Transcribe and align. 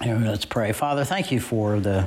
Let's 0.00 0.44
pray. 0.44 0.70
Father, 0.70 1.04
thank 1.04 1.32
you 1.32 1.40
for 1.40 1.80
the 1.80 2.06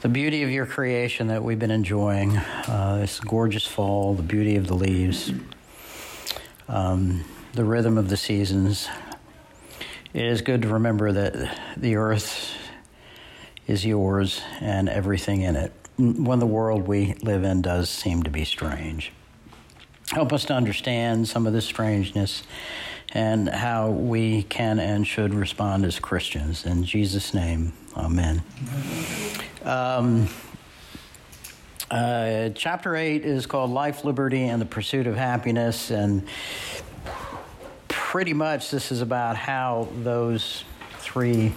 the 0.00 0.08
beauty 0.08 0.42
of 0.42 0.50
your 0.50 0.66
creation 0.66 1.28
that 1.28 1.42
we've 1.42 1.58
been 1.58 1.70
enjoying. 1.70 2.36
Uh, 2.36 2.98
this 3.00 3.20
gorgeous 3.20 3.64
fall, 3.64 4.14
the 4.14 4.24
beauty 4.24 4.56
of 4.56 4.66
the 4.66 4.74
leaves, 4.74 5.32
um, 6.68 7.24
the 7.52 7.64
rhythm 7.64 7.96
of 7.96 8.08
the 8.08 8.16
seasons. 8.16 8.88
It 10.14 10.24
is 10.24 10.42
good 10.42 10.62
to 10.62 10.68
remember 10.68 11.12
that 11.12 11.76
the 11.76 11.94
earth 11.94 12.52
is 13.68 13.86
yours 13.86 14.42
and 14.60 14.88
everything 14.88 15.42
in 15.42 15.54
it. 15.54 15.72
When 15.98 16.40
the 16.40 16.46
world 16.46 16.88
we 16.88 17.14
live 17.22 17.44
in 17.44 17.62
does 17.62 17.88
seem 17.88 18.24
to 18.24 18.30
be 18.30 18.44
strange. 18.44 19.12
Help 20.10 20.32
us 20.32 20.44
to 20.46 20.54
understand 20.54 21.28
some 21.28 21.46
of 21.46 21.52
this 21.52 21.66
strangeness 21.66 22.42
and 23.16 23.48
how 23.48 23.88
we 23.88 24.42
can 24.42 24.78
and 24.78 25.06
should 25.06 25.32
respond 25.32 25.86
as 25.86 25.98
Christians. 25.98 26.66
In 26.66 26.84
Jesus' 26.84 27.32
name, 27.32 27.72
amen. 27.96 28.42
Um, 29.64 30.28
uh, 31.90 32.50
chapter 32.50 32.94
8 32.94 33.24
is 33.24 33.46
called 33.46 33.70
Life, 33.70 34.04
Liberty, 34.04 34.42
and 34.42 34.60
the 34.60 34.66
Pursuit 34.66 35.06
of 35.06 35.16
Happiness. 35.16 35.90
And 35.90 36.26
pretty 37.88 38.34
much 38.34 38.70
this 38.70 38.92
is 38.92 39.00
about 39.00 39.36
how 39.36 39.88
those 40.02 40.64
three, 40.98 41.54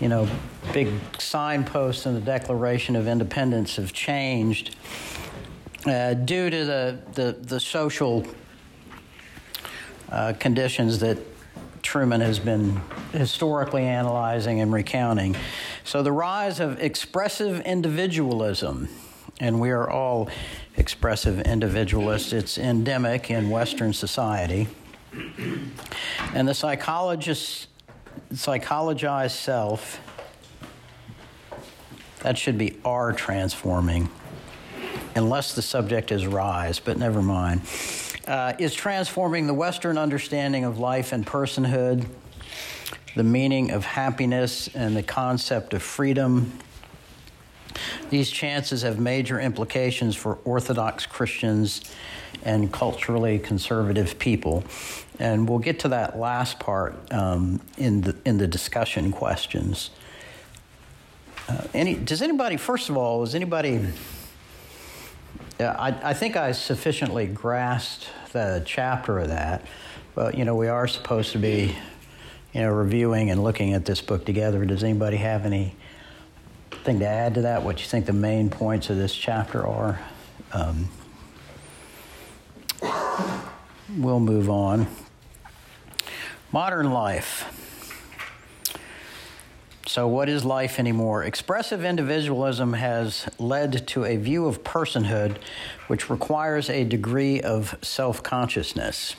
you 0.00 0.08
know, 0.08 0.26
big 0.72 0.88
signposts 1.18 2.06
in 2.06 2.14
the 2.14 2.20
Declaration 2.20 2.96
of 2.96 3.06
Independence 3.06 3.76
have 3.76 3.92
changed 3.92 4.74
uh, 5.84 6.14
due 6.14 6.48
to 6.48 6.64
the, 6.64 6.98
the, 7.12 7.36
the 7.42 7.60
social 7.60 8.24
uh, 10.10 10.32
conditions 10.38 11.00
that 11.00 11.18
Trueman 11.82 12.20
has 12.20 12.38
been 12.38 12.80
historically 13.12 13.84
analyzing 13.84 14.60
and 14.60 14.72
recounting. 14.72 15.36
So, 15.84 16.02
the 16.02 16.12
rise 16.12 16.58
of 16.58 16.80
expressive 16.80 17.60
individualism, 17.60 18.88
and 19.38 19.60
we 19.60 19.70
are 19.70 19.88
all 19.88 20.28
expressive 20.76 21.40
individualists, 21.42 22.32
it's 22.32 22.58
endemic 22.58 23.30
in 23.30 23.50
Western 23.50 23.92
society. 23.92 24.66
And 26.34 26.48
the 26.48 26.54
psychologist, 26.54 27.68
psychologized 28.32 29.30
self, 29.30 30.00
that 32.20 32.36
should 32.36 32.58
be 32.58 32.76
our 32.84 33.12
transforming, 33.12 34.08
unless 35.14 35.54
the 35.54 35.62
subject 35.62 36.10
is 36.10 36.26
rise, 36.26 36.80
but 36.80 36.98
never 36.98 37.22
mind 37.22 37.62
uh, 38.26 38.54
is 38.58 38.74
transforming 38.74 39.46
the 39.46 39.54
Western 39.54 39.98
understanding 39.98 40.64
of 40.64 40.78
life 40.78 41.12
and 41.12 41.26
personhood, 41.26 42.06
the 43.14 43.24
meaning 43.24 43.70
of 43.70 43.84
happiness, 43.84 44.68
and 44.74 44.96
the 44.96 45.02
concept 45.02 45.74
of 45.74 45.82
freedom. 45.82 46.52
These 48.10 48.30
chances 48.30 48.82
have 48.82 48.98
major 48.98 49.40
implications 49.40 50.16
for 50.16 50.38
Orthodox 50.44 51.06
Christians 51.06 51.82
and 52.44 52.72
culturally 52.72 53.38
conservative 53.38 54.18
people. 54.18 54.64
And 55.18 55.48
we'll 55.48 55.58
get 55.58 55.80
to 55.80 55.88
that 55.88 56.18
last 56.18 56.58
part 56.58 56.94
um, 57.12 57.60
in, 57.78 58.02
the, 58.02 58.16
in 58.24 58.38
the 58.38 58.46
discussion 58.46 59.12
questions. 59.12 59.90
Uh, 61.48 61.62
any, 61.74 61.94
does 61.94 62.22
anybody, 62.22 62.56
first 62.56 62.88
of 62.88 62.96
all, 62.96 63.22
is 63.22 63.34
anybody 63.34 63.86
yeah, 65.58 65.74
I, 65.78 66.10
I 66.10 66.14
think 66.14 66.36
I 66.36 66.52
sufficiently 66.52 67.26
grasped 67.26 68.08
the 68.32 68.62
chapter 68.66 69.18
of 69.18 69.28
that, 69.28 69.64
but 70.14 70.36
you 70.36 70.44
know 70.44 70.54
we 70.54 70.68
are 70.68 70.86
supposed 70.86 71.32
to 71.32 71.38
be, 71.38 71.74
you 72.52 72.60
know, 72.60 72.70
reviewing 72.70 73.30
and 73.30 73.42
looking 73.42 73.72
at 73.72 73.84
this 73.86 74.02
book 74.02 74.26
together. 74.26 74.64
Does 74.64 74.84
anybody 74.84 75.16
have 75.16 75.46
anything 75.46 75.74
to 76.98 77.06
add 77.06 77.34
to 77.34 77.42
that? 77.42 77.62
What 77.62 77.80
you 77.80 77.86
think 77.86 78.04
the 78.04 78.12
main 78.12 78.50
points 78.50 78.90
of 78.90 78.96
this 78.96 79.14
chapter 79.14 79.66
are? 79.66 80.00
Um, 80.52 80.88
we'll 83.96 84.20
move 84.20 84.50
on. 84.50 84.86
Modern 86.52 86.90
life. 86.90 87.65
So, 89.88 90.08
what 90.08 90.28
is 90.28 90.44
life 90.44 90.80
anymore? 90.80 91.22
Expressive 91.22 91.84
individualism 91.84 92.72
has 92.72 93.28
led 93.38 93.86
to 93.88 94.04
a 94.04 94.16
view 94.16 94.46
of 94.46 94.64
personhood 94.64 95.36
which 95.86 96.10
requires 96.10 96.68
a 96.68 96.82
degree 96.82 97.40
of 97.40 97.78
self 97.82 98.20
consciousness. 98.20 99.14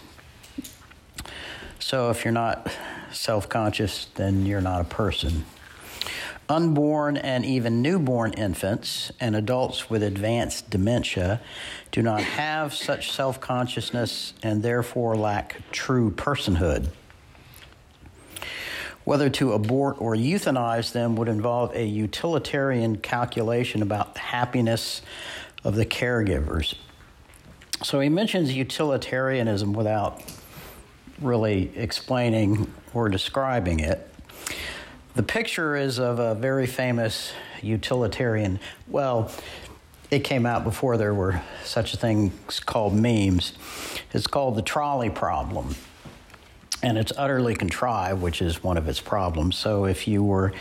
So, 1.80 2.10
if 2.10 2.26
you're 2.26 2.34
not 2.34 2.70
self 3.14 3.48
conscious, 3.48 4.08
then 4.16 4.46
you're 4.46 4.60
not 4.60 4.82
a 4.82 4.84
person. 4.84 5.46
Unborn 6.50 7.16
and 7.16 7.46
even 7.46 7.82
newborn 7.82 8.34
infants 8.34 9.10
and 9.22 9.38
adults 9.38 9.90
with 9.90 10.04
advanced 10.04 10.70
dementia 10.70 11.40
do 11.92 12.02
not 12.02 12.22
have 12.22 12.74
such 12.74 13.10
self 13.14 13.40
consciousness 13.40 14.34
and 14.44 14.64
therefore 14.64 15.16
lack 15.16 15.62
true 15.72 16.12
personhood. 16.12 16.90
Whether 19.08 19.30
to 19.30 19.54
abort 19.54 20.02
or 20.02 20.16
euthanize 20.16 20.92
them 20.92 21.16
would 21.16 21.30
involve 21.30 21.74
a 21.74 21.86
utilitarian 21.86 22.98
calculation 22.98 23.82
about 23.82 24.16
the 24.16 24.20
happiness 24.20 25.02
of 25.64 25.76
the 25.76 25.86
caregivers. 25.86 26.76
So 27.84 28.02
he 28.02 28.10
mentions 28.10 28.54
utilitarianism 28.54 29.72
without 29.72 30.22
really 31.22 31.72
explaining 31.78 32.70
or 32.94 33.08
describing 33.08 33.80
it. 33.80 34.14
The 35.16 35.24
picture 35.24 35.78
is 35.78 36.00
of 36.00 36.20
a 36.20 36.36
very 36.36 36.68
famous 36.68 37.32
utilitarian. 37.62 38.60
Well, 38.90 39.32
it 40.12 40.26
came 40.26 40.46
out 40.46 40.66
before 40.66 40.98
there 40.98 41.14
were 41.14 41.42
such 41.64 41.96
things 41.96 42.60
called 42.60 42.94
memes. 42.94 43.54
It's 44.14 44.28
called 44.28 44.58
the 44.58 44.62
trolley 44.62 45.10
problem 45.10 45.78
and 46.84 46.98
it's 46.98 47.12
utterly 47.18 47.56
contrived, 47.56 48.22
which 48.22 48.42
is 48.42 48.64
one 48.64 48.78
of 48.78 48.88
its 48.88 49.00
problems. 49.00 49.58
So 49.58 49.86
if 49.86 50.08
you 50.08 50.24
were 50.24 50.54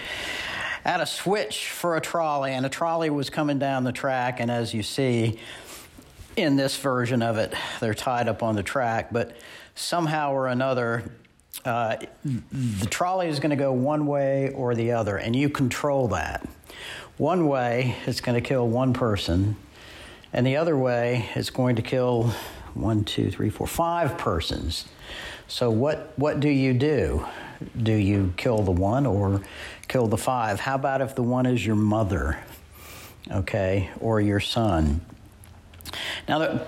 at 0.85 1.01
a 1.01 1.07
switch 1.07 1.71
for 1.71 1.97
a 1.97 2.01
trolley 2.01 2.53
and 2.53 2.65
a 2.65 2.69
trolley 2.69 3.11
was 3.11 3.29
coming 3.29 3.59
down 3.59 3.85
the 3.85 3.93
track, 3.93 4.41
and 4.41 4.51
as 4.51 4.73
you 4.73 4.83
see 4.83 5.39
in 6.37 6.57
this 6.57 6.77
version 6.77 7.23
of 7.23 7.39
it, 7.39 7.55
they're 7.81 7.95
tied 7.95 8.29
up 8.29 8.43
on 8.43 8.55
the 8.55 8.63
track, 8.63 9.09
but 9.13 9.37
somehow 9.75 10.33
or 10.33 10.49
another, 10.49 11.11
uh, 11.65 11.97
the 12.25 12.87
trolley 12.87 13.29
is 13.29 13.41
going 13.41 13.51
to 13.51 13.57
go 13.57 13.73
one 13.73 14.07
way 14.07 14.53
or 14.53 14.75
the 14.75 14.93
other, 14.93 15.17
and 15.17 15.35
you 15.35 15.49
control 15.49 16.09
that. 16.09 16.47
One 17.17 17.47
way, 17.49 17.97
it's 18.07 18.21
going 18.21 18.41
to 18.41 18.47
kill 18.47 18.69
one 18.69 18.93
person, 18.93 19.57
and 20.33 20.47
the 20.47 20.57
other 20.57 20.77
way, 20.77 21.29
it's 21.35 21.51
going 21.51 21.77
to 21.77 21.83
kill 21.83 22.33
one, 22.75 23.05
two, 23.05 23.31
three, 23.31 23.49
four, 23.49 23.67
five 23.67 24.19
persons. 24.19 24.85
So 25.49 25.71
what 25.71 26.13
what 26.17 26.41
do 26.41 26.49
you 26.49 26.73
do? 26.73 27.27
Do 27.81 27.93
you 27.93 28.33
kill 28.37 28.63
the 28.63 28.73
one 28.73 29.07
or 29.07 29.43
kill 29.89 30.07
the 30.07 30.19
five? 30.19 30.61
How 30.61 30.75
about 30.75 31.01
if 31.01 31.15
the 31.15 31.23
one 31.23 31.47
is 31.47 31.65
your 31.65 31.77
mother, 31.77 32.39
okay, 33.31 33.91
or 34.01 34.21
your 34.21 34.41
son? 34.41 35.01
Now, 36.29 36.61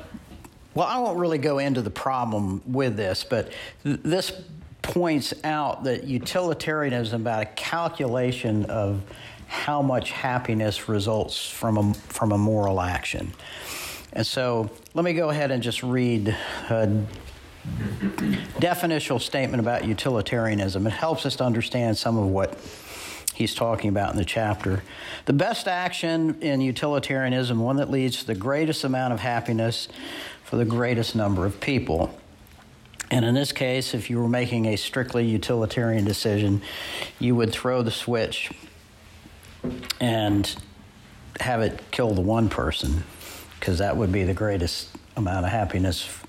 well, 0.75 0.87
I 0.87 0.99
won't 0.99 1.19
really 1.19 1.39
go 1.39 1.59
into 1.59 1.83
the 1.83 1.91
problem 1.91 2.63
with 2.67 2.97
this, 2.97 3.25
but 3.25 3.53
th- 3.83 4.01
this 4.03 4.33
points 4.81 5.35
out 5.45 5.85
that 5.85 6.05
utilitarianism 6.05 7.21
about 7.21 7.43
a 7.43 7.47
calculation 7.47 8.65
of 8.67 9.03
how 9.49 9.83
much 9.83 10.13
happiness 10.13 10.89
results 10.89 11.49
from 11.49 11.79
a, 11.79 11.95
from 11.95 12.33
a 12.33 12.39
moral 12.39 12.81
action. 12.81 13.33
And 14.13 14.27
so 14.27 14.71
let 14.95 15.05
me 15.05 15.13
go 15.15 15.31
ahead 15.31 15.51
and 15.51 15.63
just 15.63 15.83
read 15.83 16.35
uh, 16.71 16.87
definitional 18.59 19.21
statement 19.21 19.61
about 19.61 19.85
utilitarianism. 19.85 20.87
It 20.87 20.93
helps 20.93 21.27
us 21.27 21.37
to 21.37 21.45
understand 21.45 21.97
some 21.97 22.17
of 22.19 22.27
what 22.27 22.59
he's 23.35 23.55
talking 23.55 23.89
about 23.89 24.11
in 24.11 24.17
the 24.17 24.25
chapter. 24.25 24.83
The 25.27 25.33
best 25.33 25.69
action 25.69 26.41
in 26.41 26.61
utilitarianism, 26.61 27.61
one 27.61 27.77
that 27.77 27.91
leads 27.91 28.19
to 28.21 28.27
the 28.27 28.35
greatest 28.35 28.83
amount 28.85 29.13
of 29.13 29.21
happiness 29.21 29.89
for 30.45 30.57
the 30.57 30.65
greatest 30.65 31.15
number 31.15 31.47
of 31.47 31.61
people. 31.61 32.19
And 33.11 33.25
in 33.25 33.35
this 33.35 33.53
case, 33.53 33.95
if 33.95 34.11
you 34.11 34.21
were 34.21 34.29
making 34.29 34.67
a 34.67 34.77
strictly 34.77 35.25
utilitarian 35.25 36.05
decision, 36.05 36.63
you 37.19 37.35
would 37.37 37.53
throw 37.53 37.83
the 37.83 37.91
switch 37.91 38.51
and 40.01 40.55
have 41.41 41.61
it 41.61 41.81
kill 41.91 42.15
the 42.15 42.21
one 42.21 42.49
person, 42.49 43.05
because 43.59 43.79
that 43.79 43.97
would 43.97 44.13
be 44.13 44.25
the 44.25 44.35
greatest 44.35 44.89
amount 45.17 45.47
of 45.47 45.53
happiness 45.53 46.21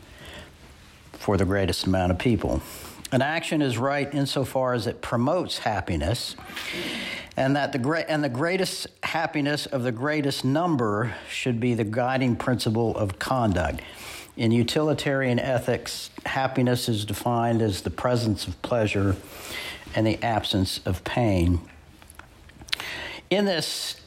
for 1.19 1.37
the 1.37 1.45
greatest 1.45 1.85
amount 1.85 2.11
of 2.11 2.17
people. 2.17 2.61
An 3.11 3.21
action 3.21 3.61
is 3.61 3.77
right 3.77 4.11
insofar 4.13 4.73
as 4.73 4.87
it 4.87 5.01
promotes 5.01 5.59
happiness, 5.59 6.35
and 7.35 7.55
that 7.55 7.71
the 7.71 7.79
great 7.79 8.05
and 8.07 8.23
the 8.23 8.29
greatest 8.29 8.87
happiness 9.03 9.65
of 9.65 9.83
the 9.83 9.91
greatest 9.91 10.45
number 10.45 11.13
should 11.29 11.59
be 11.59 11.73
the 11.73 11.83
guiding 11.83 12.35
principle 12.35 12.95
of 12.95 13.19
conduct. 13.19 13.81
In 14.37 14.51
utilitarian 14.51 15.39
ethics, 15.39 16.11
happiness 16.25 16.87
is 16.87 17.03
defined 17.03 17.61
as 17.61 17.81
the 17.81 17.89
presence 17.89 18.47
of 18.47 18.61
pleasure 18.61 19.15
and 19.95 20.07
the 20.07 20.23
absence 20.23 20.79
of 20.85 21.03
pain. 21.03 21.59
In 23.29 23.45
this, 23.45 23.99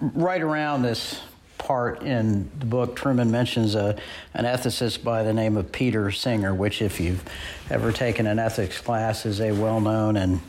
right 0.00 0.42
around 0.42 0.82
this 0.82 1.20
part 1.64 2.02
in 2.02 2.50
the 2.58 2.66
book, 2.66 2.94
Trueman 2.94 3.30
mentions 3.30 3.74
a, 3.74 3.96
an 4.34 4.44
ethicist 4.44 5.02
by 5.02 5.22
the 5.22 5.32
name 5.32 5.56
of 5.56 5.72
Peter 5.72 6.10
Singer, 6.10 6.54
which, 6.54 6.82
if 6.82 7.00
you've 7.00 7.24
ever 7.70 7.90
taken 7.90 8.26
an 8.26 8.38
ethics 8.38 8.80
class, 8.80 9.24
is 9.24 9.40
a 9.40 9.50
well 9.52 9.80
known 9.80 10.16
and, 10.16 10.40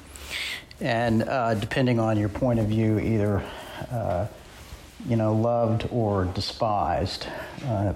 and 0.82 1.24
uh, 1.24 1.56
depending 1.56 2.00
on 2.00 2.20
your 2.20 2.30
point 2.30 2.60
of 2.60 2.68
view, 2.68 3.00
either 3.00 3.42
uh, 3.92 4.28
you 5.08 5.16
know, 5.16 5.34
loved 5.34 5.88
or 5.92 6.26
despised. 6.26 7.28
Uh, 7.66 7.94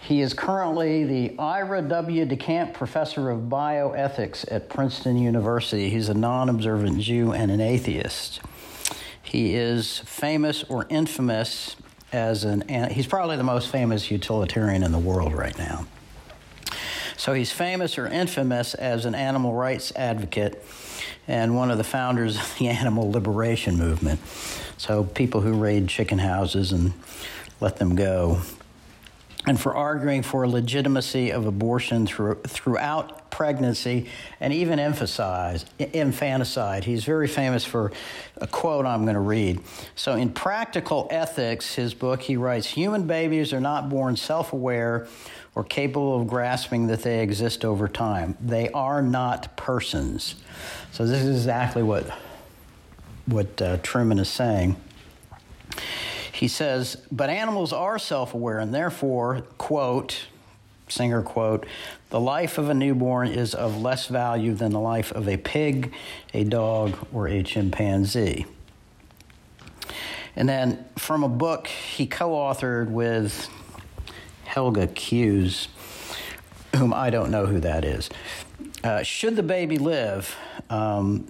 he 0.00 0.20
is 0.20 0.32
currently 0.32 1.04
the 1.04 1.38
Ira 1.38 1.82
W. 1.82 2.24
DeCamp 2.26 2.72
Professor 2.72 3.30
of 3.30 3.42
Bioethics 3.42 4.50
at 4.50 4.68
Princeton 4.68 5.18
University. 5.18 5.90
He's 5.90 6.08
a 6.08 6.14
non 6.14 6.48
observant 6.48 7.00
Jew 7.00 7.32
and 7.32 7.50
an 7.50 7.60
atheist. 7.60 8.40
He 9.28 9.54
is 9.54 9.98
famous 9.98 10.64
or 10.64 10.86
infamous 10.88 11.76
as 12.12 12.44
an, 12.44 12.66
he's 12.90 13.06
probably 13.06 13.36
the 13.36 13.44
most 13.44 13.70
famous 13.70 14.10
utilitarian 14.10 14.82
in 14.82 14.90
the 14.90 14.98
world 14.98 15.34
right 15.34 15.56
now. 15.58 15.86
So 17.18 17.34
he's 17.34 17.52
famous 17.52 17.98
or 17.98 18.06
infamous 18.06 18.72
as 18.74 19.04
an 19.04 19.14
animal 19.14 19.52
rights 19.52 19.92
advocate 19.96 20.64
and 21.26 21.54
one 21.54 21.70
of 21.70 21.76
the 21.76 21.84
founders 21.84 22.38
of 22.38 22.56
the 22.58 22.68
animal 22.68 23.10
liberation 23.10 23.76
movement. 23.76 24.20
So 24.78 25.04
people 25.04 25.42
who 25.42 25.52
raid 25.52 25.88
chicken 25.88 26.18
houses 26.18 26.72
and 26.72 26.94
let 27.60 27.76
them 27.76 27.96
go 27.96 28.40
and 29.48 29.58
for 29.58 29.74
arguing 29.74 30.22
for 30.22 30.46
legitimacy 30.46 31.30
of 31.30 31.46
abortion 31.46 32.06
through, 32.06 32.34
throughout 32.46 33.30
pregnancy 33.30 34.06
and 34.40 34.52
even 34.52 34.78
emphasize 34.78 35.64
infanticide. 35.78 36.84
He's 36.84 37.02
very 37.02 37.26
famous 37.26 37.64
for 37.64 37.90
a 38.36 38.46
quote 38.46 38.84
I'm 38.84 39.04
going 39.04 39.14
to 39.14 39.20
read. 39.20 39.60
So, 39.94 40.16
in 40.16 40.34
Practical 40.34 41.08
Ethics, 41.10 41.74
his 41.74 41.94
book, 41.94 42.20
he 42.20 42.36
writes 42.36 42.66
Human 42.66 43.06
babies 43.06 43.54
are 43.54 43.60
not 43.60 43.88
born 43.88 44.16
self 44.16 44.52
aware 44.52 45.08
or 45.54 45.64
capable 45.64 46.20
of 46.20 46.28
grasping 46.28 46.88
that 46.88 47.02
they 47.02 47.22
exist 47.22 47.64
over 47.64 47.88
time. 47.88 48.36
They 48.40 48.68
are 48.72 49.00
not 49.00 49.56
persons. 49.56 50.34
So, 50.92 51.06
this 51.06 51.22
is 51.22 51.36
exactly 51.36 51.82
what, 51.82 52.06
what 53.24 53.62
uh, 53.62 53.78
Trueman 53.78 54.20
is 54.20 54.28
saying. 54.28 54.76
He 56.38 56.46
says, 56.46 56.96
but 57.10 57.30
animals 57.30 57.72
are 57.72 57.98
self 57.98 58.32
aware 58.32 58.60
and 58.60 58.72
therefore, 58.72 59.40
quote, 59.58 60.26
Singer 60.86 61.20
quote, 61.20 61.66
the 62.10 62.20
life 62.20 62.58
of 62.58 62.68
a 62.68 62.74
newborn 62.74 63.26
is 63.26 63.56
of 63.56 63.82
less 63.82 64.06
value 64.06 64.54
than 64.54 64.70
the 64.70 64.78
life 64.78 65.10
of 65.10 65.28
a 65.28 65.36
pig, 65.36 65.92
a 66.32 66.44
dog, 66.44 66.96
or 67.12 67.26
a 67.26 67.42
chimpanzee. 67.42 68.46
And 70.36 70.48
then 70.48 70.84
from 70.96 71.24
a 71.24 71.28
book 71.28 71.66
he 71.66 72.06
co 72.06 72.30
authored 72.30 72.88
with 72.88 73.48
Helga 74.44 74.86
Kuhse, 74.86 75.66
whom 76.76 76.94
I 76.94 77.10
don't 77.10 77.32
know 77.32 77.46
who 77.46 77.58
that 77.58 77.84
is. 77.84 78.08
Uh, 78.84 79.02
Should 79.02 79.34
the 79.34 79.42
Baby 79.42 79.78
Live? 79.78 80.36
Um, 80.70 81.26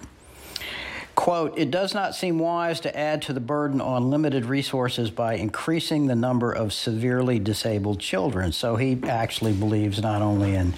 Quote, 1.18 1.58
it 1.58 1.72
does 1.72 1.94
not 1.94 2.14
seem 2.14 2.38
wise 2.38 2.78
to 2.78 2.96
add 2.96 3.22
to 3.22 3.32
the 3.32 3.40
burden 3.40 3.80
on 3.80 4.08
limited 4.08 4.44
resources 4.44 5.10
by 5.10 5.34
increasing 5.34 6.06
the 6.06 6.14
number 6.14 6.52
of 6.52 6.72
severely 6.72 7.40
disabled 7.40 7.98
children. 7.98 8.52
So 8.52 8.76
he 8.76 8.96
actually 9.02 9.52
believes 9.52 10.00
not 10.00 10.22
only 10.22 10.54
in 10.54 10.74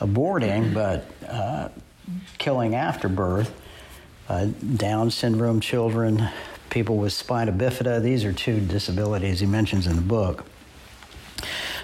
aborting, 0.00 0.72
but 0.72 1.06
uh, 1.28 1.68
killing 2.38 2.74
after 2.74 3.10
birth. 3.10 3.54
Uh, 4.26 4.46
Down 4.76 5.10
syndrome 5.10 5.60
children, 5.60 6.30
people 6.70 6.96
with 6.96 7.12
spina 7.12 7.52
bifida, 7.52 8.02
these 8.02 8.24
are 8.24 8.32
two 8.32 8.60
disabilities 8.60 9.40
he 9.40 9.46
mentions 9.46 9.86
in 9.86 9.96
the 9.96 10.02
book. 10.02 10.46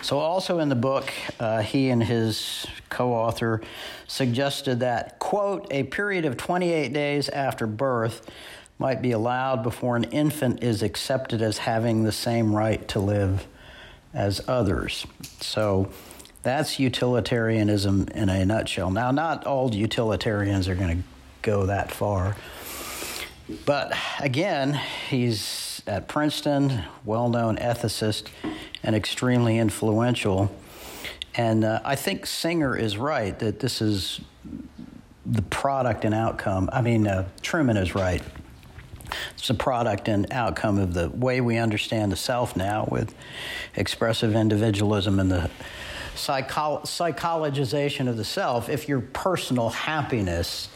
So, 0.03 0.19
also 0.19 0.61
in 0.61 0.71
the 0.71 0.75
book, 0.75 1.13
uh, 1.39 1.61
he 1.61 1.91
and 1.91 2.03
his 2.03 2.67
co 2.89 3.13
author 3.13 3.61
suggested 4.07 4.81
that, 4.81 5.19
quote, 5.19 5.67
a 5.71 5.85
period 5.85 6.25
of 6.25 6.37
28 6.37 6.93
days 6.93 7.29
after 7.29 7.67
birth 7.67 8.29
might 8.79 9.03
be 9.03 9.13
allowed 9.13 9.63
before 9.63 9.97
an 9.97 10.05
infant 10.05 10.63
is 10.63 10.83
accepted 10.83 11.43
as 11.43 11.59
having 11.59 12.05
the 12.05 12.13
same 12.13 12.55
right 12.55 12.89
to 12.89 12.99
live 12.99 13.47
as 14.15 14.41
others. 14.49 15.07
So, 15.41 15.91
that's 16.43 16.79
utilitarianism 16.79 18.09
in 18.15 18.31
a 18.31 18.45
nutshell. 18.47 18.91
Now, 18.91 19.11
not 19.11 19.47
all 19.47 19.75
utilitarians 19.75 20.69
are 20.69 20.75
going 20.75 20.99
to 20.99 21.05
go 21.43 21.67
that 21.67 21.93
far. 21.93 22.37
But 23.67 23.93
again, 24.21 24.81
he's 25.09 25.70
at 25.87 26.09
Princeton, 26.09 26.83
well 27.05 27.29
known 27.29 27.57
ethicist, 27.57 28.29
and 28.83 28.95
extremely 28.97 29.59
influential. 29.59 30.55
And 31.35 31.65
uh, 31.65 31.81
I 31.85 31.97
think 31.97 32.27
Singer 32.27 32.77
is 32.77 32.97
right 32.97 33.39
that 33.39 33.61
this 33.61 33.81
is 33.81 34.21
the 35.27 35.43
product 35.43 36.05
and 36.05 36.15
outcome. 36.15 36.69
I 36.73 36.81
mean, 36.81 37.07
uh, 37.07 37.29
Trueman 37.43 37.81
is 37.81 37.95
right. 37.95 38.23
It's 39.37 39.51
a 39.51 39.55
product 39.55 40.09
and 40.09 40.27
outcome 40.33 40.79
of 40.79 40.95
the 40.95 41.09
way 41.11 41.41
we 41.41 41.57
understand 41.57 42.13
the 42.13 42.17
self 42.17 42.57
now 42.57 42.89
with 42.91 43.15
expressive 43.77 44.35
individualism 44.35 45.19
and 45.19 45.31
the 45.31 45.51
psycho- 46.15 46.81
psychologization 46.81 48.09
of 48.09 48.17
the 48.17 48.25
self. 48.25 48.69
If 48.69 48.89
your 48.89 49.01
personal 49.01 49.71
happiness 49.71 50.69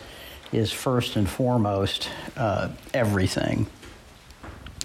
is 0.53 0.73
first 0.73 1.17
and 1.17 1.29
foremost 1.29 2.09
uh, 2.37 2.71
everything. 2.93 3.67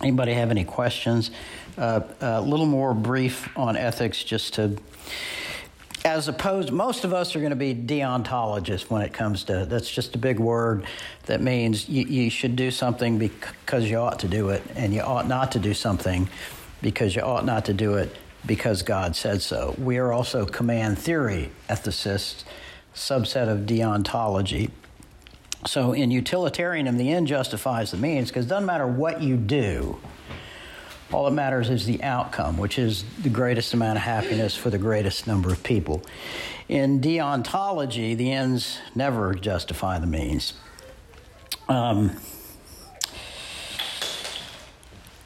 Anybody 0.01 0.34
have 0.34 0.50
any 0.50 0.63
questions? 0.63 1.31
Uh, 1.78 2.01
a 2.22 2.42
little 2.42 2.66
more 2.66 2.94
brief 2.94 3.50
on 3.57 3.75
ethics, 3.75 4.24
just 4.24 4.54
to, 4.56 4.78
as 6.06 6.28
opposed, 6.28 6.72
most 6.72 7.04
of 7.04 7.13
us 7.13 7.36
are 7.36 7.40
going 7.40 7.50
to 7.51 7.56
be 7.56 7.75
deontologists 7.75 8.90
when 8.90 9.01
it 9.01 9.13
comes 9.13 9.44
to 9.46 9.66
that's 9.66 9.90
just 9.90 10.16
a 10.16 10.18
big 10.18 10.40
word 10.40 10.86
that 11.25 11.42
means 11.42 11.90
you, 11.90 12.06
you 12.06 12.30
should 12.30 12.56
do 12.56 12.72
something 12.72 13.18
because 13.18 13.90
you 13.90 13.98
ought 13.98 14.19
to 14.19 14.28
do 14.28 14.50
it, 14.50 14.63
and 14.75 14.94
you 14.94 15.01
ought 15.01 15.28
not 15.28 15.51
to 15.54 15.60
do 15.60 15.74
something 15.74 16.30
because 16.81 17.16
you 17.16 17.22
ought 17.22 17.45
not 17.45 17.66
to 17.66 17.74
do 17.74 17.95
it 17.95 18.16
because 18.45 18.81
God 18.84 19.16
said 19.16 19.42
so. 19.42 19.75
We 19.78 19.98
are 19.98 20.13
also 20.13 20.45
command 20.45 20.98
theory 20.98 21.52
ethicists, 21.69 22.45
subset 22.95 23.50
of 23.50 23.60
deontology. 23.66 24.72
So 25.65 25.94
in 25.94 26.09
utilitarianism, 26.09 26.97
the 26.97 27.11
end 27.11 27.27
justifies 27.27 27.91
the 27.91 27.97
means 27.97 28.29
because 28.29 28.45
it 28.45 28.50
doesn't 28.50 28.65
matter 28.65 28.87
what 28.87 29.21
you 29.21 29.35
do 29.35 29.99
all 31.11 31.25
that 31.25 31.31
matters 31.31 31.69
is 31.69 31.85
the 31.85 32.04
outcome, 32.04 32.57
which 32.57 32.78
is 32.78 33.04
the 33.23 33.30
greatest 33.30 33.73
amount 33.73 33.97
of 33.97 34.04
happiness 34.04 34.56
for 34.56 34.69
the 34.69 34.78
greatest 34.78 35.25
number 35.25 35.51
of 35.51 35.63
people. 35.63 36.04
In 36.68 37.01
deontology, 37.01 38.16
the 38.16 38.31
ends 38.31 38.80
never 38.94 39.33
justify 39.33 39.97
the 39.97 40.07
means. 40.07 40.54
Um, 41.68 42.16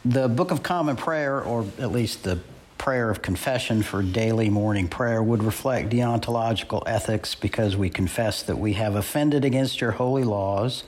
the 0.06 0.30
Book 0.30 0.52
of 0.52 0.64
Common 0.64 0.96
Prayer, 0.96 1.42
or 1.42 1.66
at 1.80 1.92
least 1.92 2.24
the 2.24 2.40
prayer 2.84 3.10
of 3.10 3.22
confession 3.22 3.82
for 3.82 4.04
daily 4.04 4.50
morning 4.50 4.90
prayer, 4.90 5.24
would 5.24 5.42
reflect 5.42 5.90
deontological 5.90 6.84
ethics 6.86 7.34
because 7.34 7.78
we 7.78 7.90
confess 7.90 8.44
that 8.44 8.58
we 8.58 8.74
have 8.74 8.94
offended 8.94 9.46
against 9.46 9.80
your 9.80 9.92
holy 9.92 10.26
laws 10.26 10.84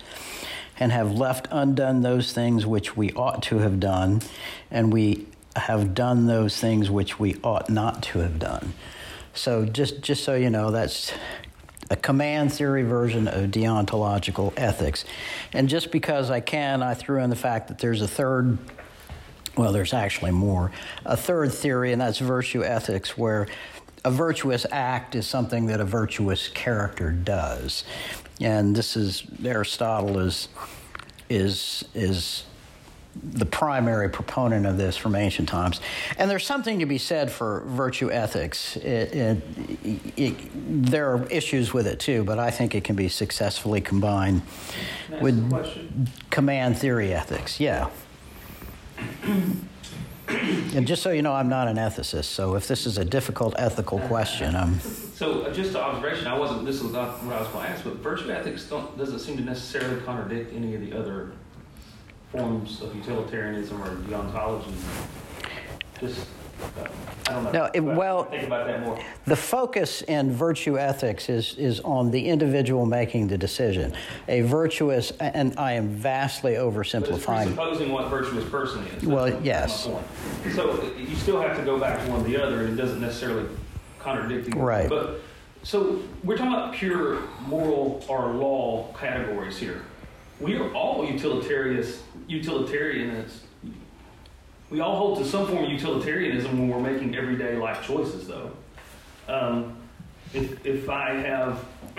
and 0.77 0.91
have 0.91 1.09
left 1.13 1.47
undone 1.51 2.01
those 2.01 2.33
things 2.33 2.65
which 2.65 2.97
we 2.97 3.13
ought 3.13 3.41
to 3.41 3.59
have 3.59 3.79
done, 3.79 4.21
and 4.69 4.91
we 4.91 5.25
have 5.55 5.93
done 5.93 6.27
those 6.27 6.59
things 6.59 6.91
which 6.91 7.17
we 7.17 7.37
ought 7.45 7.69
not 7.69 8.03
to 8.03 8.19
have 8.19 8.37
done. 8.39 8.73
So 9.33 9.63
just 9.63 10.01
just 10.01 10.25
so 10.25 10.35
you 10.35 10.49
know, 10.49 10.71
that's 10.71 11.13
a 11.89 11.95
command 11.95 12.51
theory 12.51 12.83
version 12.83 13.29
of 13.29 13.51
deontological 13.51 14.51
ethics. 14.57 15.05
And 15.53 15.69
just 15.69 15.91
because 15.91 16.29
I 16.29 16.41
can, 16.41 16.83
I 16.83 16.93
threw 16.93 17.21
in 17.21 17.29
the 17.29 17.37
fact 17.37 17.69
that 17.69 17.77
there's 17.77 18.01
a 18.01 18.07
third 18.07 18.57
well, 19.57 19.71
there's 19.71 19.93
actually 19.93 20.31
more. 20.31 20.71
A 21.05 21.17
third 21.17 21.53
theory, 21.53 21.91
and 21.91 22.01
that's 22.01 22.19
virtue 22.19 22.63
ethics, 22.63 23.17
where 23.17 23.47
a 24.03 24.11
virtuous 24.11 24.65
act 24.71 25.15
is 25.15 25.25
something 25.25 25.65
that 25.67 25.79
a 25.79 25.85
virtuous 25.85 26.47
character 26.47 27.11
does 27.11 27.83
and 28.41 28.75
this 28.75 28.97
is 28.97 29.23
Aristotle 29.43 30.19
is 30.19 30.47
is 31.29 31.85
is 31.93 32.43
the 33.23 33.45
primary 33.45 34.09
proponent 34.09 34.65
of 34.65 34.77
this 34.77 34.97
from 34.97 35.15
ancient 35.15 35.47
times. 35.47 35.79
And 36.17 36.29
there's 36.29 36.45
something 36.45 36.79
to 36.79 36.85
be 36.85 36.97
said 36.97 37.31
for 37.31 37.61
virtue 37.65 38.11
ethics. 38.11 38.75
It, 38.75 39.15
it, 39.15 39.41
it, 40.17 40.35
there 40.83 41.13
are 41.13 41.25
issues 41.27 41.73
with 41.73 41.87
it 41.87 42.01
too, 42.01 42.25
but 42.25 42.39
I 42.39 42.51
think 42.51 42.75
it 42.75 42.83
can 42.83 42.97
be 42.97 43.07
successfully 43.07 43.79
combined 43.79 44.41
with 45.21 46.29
command 46.29 46.77
theory 46.77 47.13
ethics. 47.13 47.57
Yeah. 47.57 47.89
And 50.27 50.87
just 50.87 51.03
so 51.03 51.11
you 51.11 51.21
know, 51.21 51.33
I'm 51.33 51.49
not 51.49 51.67
an 51.67 51.77
ethicist, 51.77 52.25
so 52.25 52.55
if 52.55 52.67
this 52.67 52.85
is 52.85 52.97
a 52.97 53.05
difficult 53.05 53.53
ethical 53.57 53.99
question, 53.99 54.55
I'm. 54.55 54.79
So, 54.79 55.41
uh, 55.41 55.53
just 55.53 55.71
an 55.71 55.77
observation, 55.77 56.27
I 56.27 56.37
wasn't, 56.37 56.65
this 56.65 56.81
was 56.81 56.91
not 56.91 57.23
what 57.23 57.35
I 57.35 57.39
was 57.39 57.47
going 57.49 57.65
to 57.65 57.71
ask, 57.71 57.83
but 57.83 57.95
virtue 57.97 58.31
ethics 58.31 58.65
doesn't 58.65 59.19
seem 59.19 59.37
to 59.37 59.43
necessarily 59.43 60.01
contradict 60.01 60.53
any 60.53 60.75
of 60.75 60.81
the 60.81 60.93
other 60.97 61.31
forms 62.31 62.81
of 62.81 62.95
utilitarianism 62.95 63.81
or 63.81 63.95
deontology. 63.97 64.73
Just, 66.01 66.27
I 67.27 67.31
don't 67.31 67.43
know. 67.45 67.51
No, 67.51 67.69
it- 67.73 67.79
well- 67.79 68.25
Think 68.25 68.47
about 68.47 68.67
that 68.67 68.81
more. 68.81 68.99
The 69.25 69.35
focus 69.35 70.03
in 70.03 70.31
virtue 70.31 70.77
ethics 70.77 71.27
is, 71.29 71.55
is 71.57 71.79
on 71.81 72.11
the 72.11 72.27
individual 72.27 72.85
making 72.85 73.27
the 73.27 73.37
decision. 73.37 73.93
A 74.27 74.41
virtuous, 74.41 75.11
and 75.19 75.57
I 75.57 75.73
am 75.73 75.89
vastly 75.89 76.53
oversimplifying. 76.53 77.55
presupposing 77.55 77.91
what 77.91 78.09
virtuous 78.09 78.47
person 78.49 78.83
is. 78.87 79.03
Well, 79.03 79.25
that's 79.25 79.43
yes. 79.43 79.87
my 79.87 79.93
point. 79.93 80.55
So 80.55 80.91
you 80.97 81.15
still 81.15 81.41
have 81.41 81.57
to 81.57 81.63
go 81.63 81.79
back 81.79 82.03
to 82.05 82.11
one 82.11 82.21
or 82.21 82.23
the 82.25 82.41
other, 82.41 82.61
and 82.61 82.77
it 82.77 82.81
doesn't 82.81 83.01
necessarily 83.01 83.47
contradict 83.99 84.51
the 84.51 84.59
Right. 84.59 84.87
But 84.87 85.21
so 85.63 85.99
we're 86.23 86.37
talking 86.37 86.53
about 86.53 86.73
pure 86.73 87.21
moral 87.47 88.05
or 88.07 88.33
law 88.33 88.93
categories 88.99 89.57
here. 89.57 89.81
We 90.39 90.55
are 90.57 90.71
all 90.73 91.03
utilitarians. 91.05 92.03
Utilitarianists. 92.29 93.39
We 94.69 94.79
all 94.79 94.95
hold 94.95 95.19
to 95.19 95.25
some 95.25 95.47
form 95.47 95.65
of 95.65 95.69
utilitarianism 95.69 96.57
when 96.57 96.69
we're 96.69 96.91
making 96.91 97.15
everyday 97.15 97.55
life 97.55 97.85
choices, 97.85 98.27
though. 98.27 98.51
Um, 99.27 99.77
if 100.33 100.65
if 100.65 100.89
I 100.89 101.13
have 101.13 101.63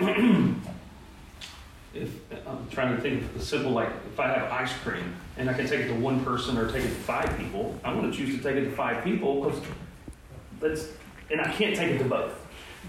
if 1.93 2.11
I'm 2.45 2.67
trying 2.69 2.95
to 2.95 3.01
think 3.01 3.23
of 3.23 3.35
a 3.35 3.41
simple 3.41 3.71
like 3.71 3.89
if 4.11 4.19
I 4.19 4.27
have 4.27 4.51
ice 4.51 4.73
cream 4.83 5.15
and 5.37 5.49
I 5.49 5.53
can 5.53 5.67
take 5.67 5.81
it 5.81 5.87
to 5.87 5.95
one 5.95 6.23
person 6.23 6.57
or 6.57 6.69
take 6.69 6.83
it 6.83 6.89
to 6.89 6.95
five 6.95 7.37
people, 7.37 7.79
I'm 7.83 7.99
going 7.99 8.11
to 8.11 8.17
choose 8.17 8.35
to 8.37 8.43
take 8.43 8.55
it 8.55 8.65
to 8.65 8.71
five 8.71 9.03
people 9.03 9.43
because 9.43 9.61
that's 10.59 10.87
and 11.31 11.41
I 11.41 11.51
can't 11.51 11.75
take 11.75 11.91
it 11.91 11.97
to 11.99 12.05
both. 12.05 12.33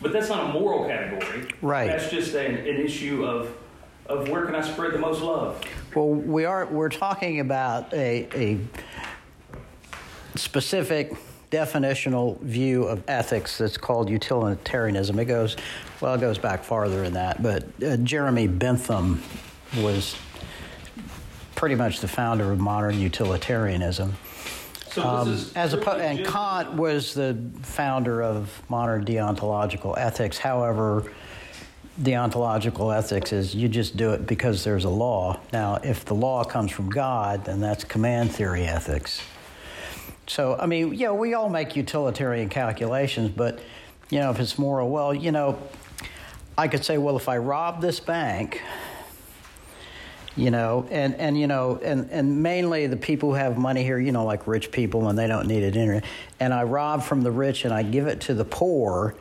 But 0.01 0.13
that's 0.13 0.29
not 0.29 0.51
a 0.51 0.53
moral 0.53 0.87
category. 0.87 1.49
Right. 1.61 1.89
That's 1.89 2.11
just 2.11 2.35
an, 2.35 2.57
an 2.57 2.77
issue 2.81 3.25
of 3.25 3.57
of 4.07 4.29
where 4.29 4.47
can 4.47 4.55
I 4.55 4.63
spread 4.63 4.93
the 4.93 4.99
most 4.99 5.21
love. 5.21 5.63
Well, 5.95 6.09
we 6.09 6.45
are, 6.47 6.67
we're 6.67 6.89
talking 6.89 7.41
about 7.41 7.93
a, 7.93 8.29
a 8.35 8.59
specific 10.39 11.13
definitional 11.51 12.39
view 12.41 12.85
of 12.85 13.03
ethics 13.09 13.59
that's 13.59 13.79
called 13.79 14.09
utilitarianism. 14.11 15.19
It 15.19 15.25
goes, 15.25 15.57
well, 16.01 16.15
it 16.15 16.21
goes 16.21 16.39
back 16.39 16.63
farther 16.63 17.03
than 17.03 17.15
that, 17.15 17.43
but 17.43 17.65
uh, 17.83 17.97
Jeremy 17.99 18.47
Bentham 18.47 19.23
was 19.79 20.15
pretty 21.55 21.75
much 21.75 22.01
the 22.01 22.09
founder 22.09 22.53
of 22.53 22.59
modern 22.61 22.99
utilitarianism. 22.99 24.15
So 24.91 25.03
Um, 25.03 25.29
as 25.55 25.75
oppo- 25.75 25.81
strictly 25.81 26.05
and 26.05 26.27
Kant 26.27 26.75
was 26.75 27.15
the 27.15 27.37
founder 27.63 28.23
of 28.23 28.63
modern 28.69 29.05
deontological 29.05 29.97
ethics. 29.99 30.39
However, 30.39 31.11
deontological 32.01 32.97
ethics 32.97 33.33
is 33.33 33.55
you 33.55 33.69
just 33.69 33.97
do 33.97 34.13
it 34.13 34.27
because 34.27 34.65
there's 34.65 34.85
a 34.85 34.89
law. 34.91 35.41
Now, 35.53 35.79
if 35.83 36.05
the 36.05 36.15
law 36.15 36.45
comes 36.45 36.71
from 36.71 36.91
God, 36.91 37.45
then 37.45 37.61
that's 37.61 37.85
command 37.85 38.33
theory 38.33 38.65
ethics. 38.65 39.21
So, 40.29 40.57
I 40.59 40.67
mean, 40.67 40.95
yeah, 40.95 41.11
we 41.11 41.35
all 41.35 41.49
make 41.49 41.75
utilitarian 41.75 42.49
calculations, 42.49 43.31
but, 43.35 43.61
you 44.11 44.19
know, 44.19 44.31
if 44.31 44.39
it's 44.39 44.59
moral, 44.59 44.91
well, 44.91 45.15
you 45.15 45.33
know, 45.33 45.59
I 46.57 46.69
could 46.69 46.85
say, 46.85 46.99
well, 46.99 47.17
if 47.17 47.29
I 47.29 47.39
rob 47.39 47.81
this 47.81 47.99
bank, 47.99 48.61
you 50.37 50.51
know, 50.51 50.87
and, 50.91 51.15
and 51.17 51.39
you 51.39 51.47
know, 51.47 51.81
and, 51.83 52.11
and 52.11 52.43
mainly 52.43 52.87
the 52.87 52.97
people 52.97 53.31
who 53.31 53.35
have 53.37 53.59
money 53.59 53.83
here, 53.83 53.99
you 53.99 54.13
know, 54.13 54.25
like 54.25 54.47
rich 54.47 54.71
people 54.71 55.09
and 55.09 55.19
they 55.19 55.27
don't 55.27 55.49
need 55.49 55.63
it 55.63 55.75
in 55.77 56.03
and 56.39 56.55
I 56.55 56.63
rob 56.63 57.03
from 57.03 57.23
the 57.23 57.31
rich 57.31 57.65
and 57.65 57.75
I 57.75 57.83
give 57.83 58.07
it 58.07 58.21
to 58.23 58.35
the 58.35 58.45
poor, 58.45 59.17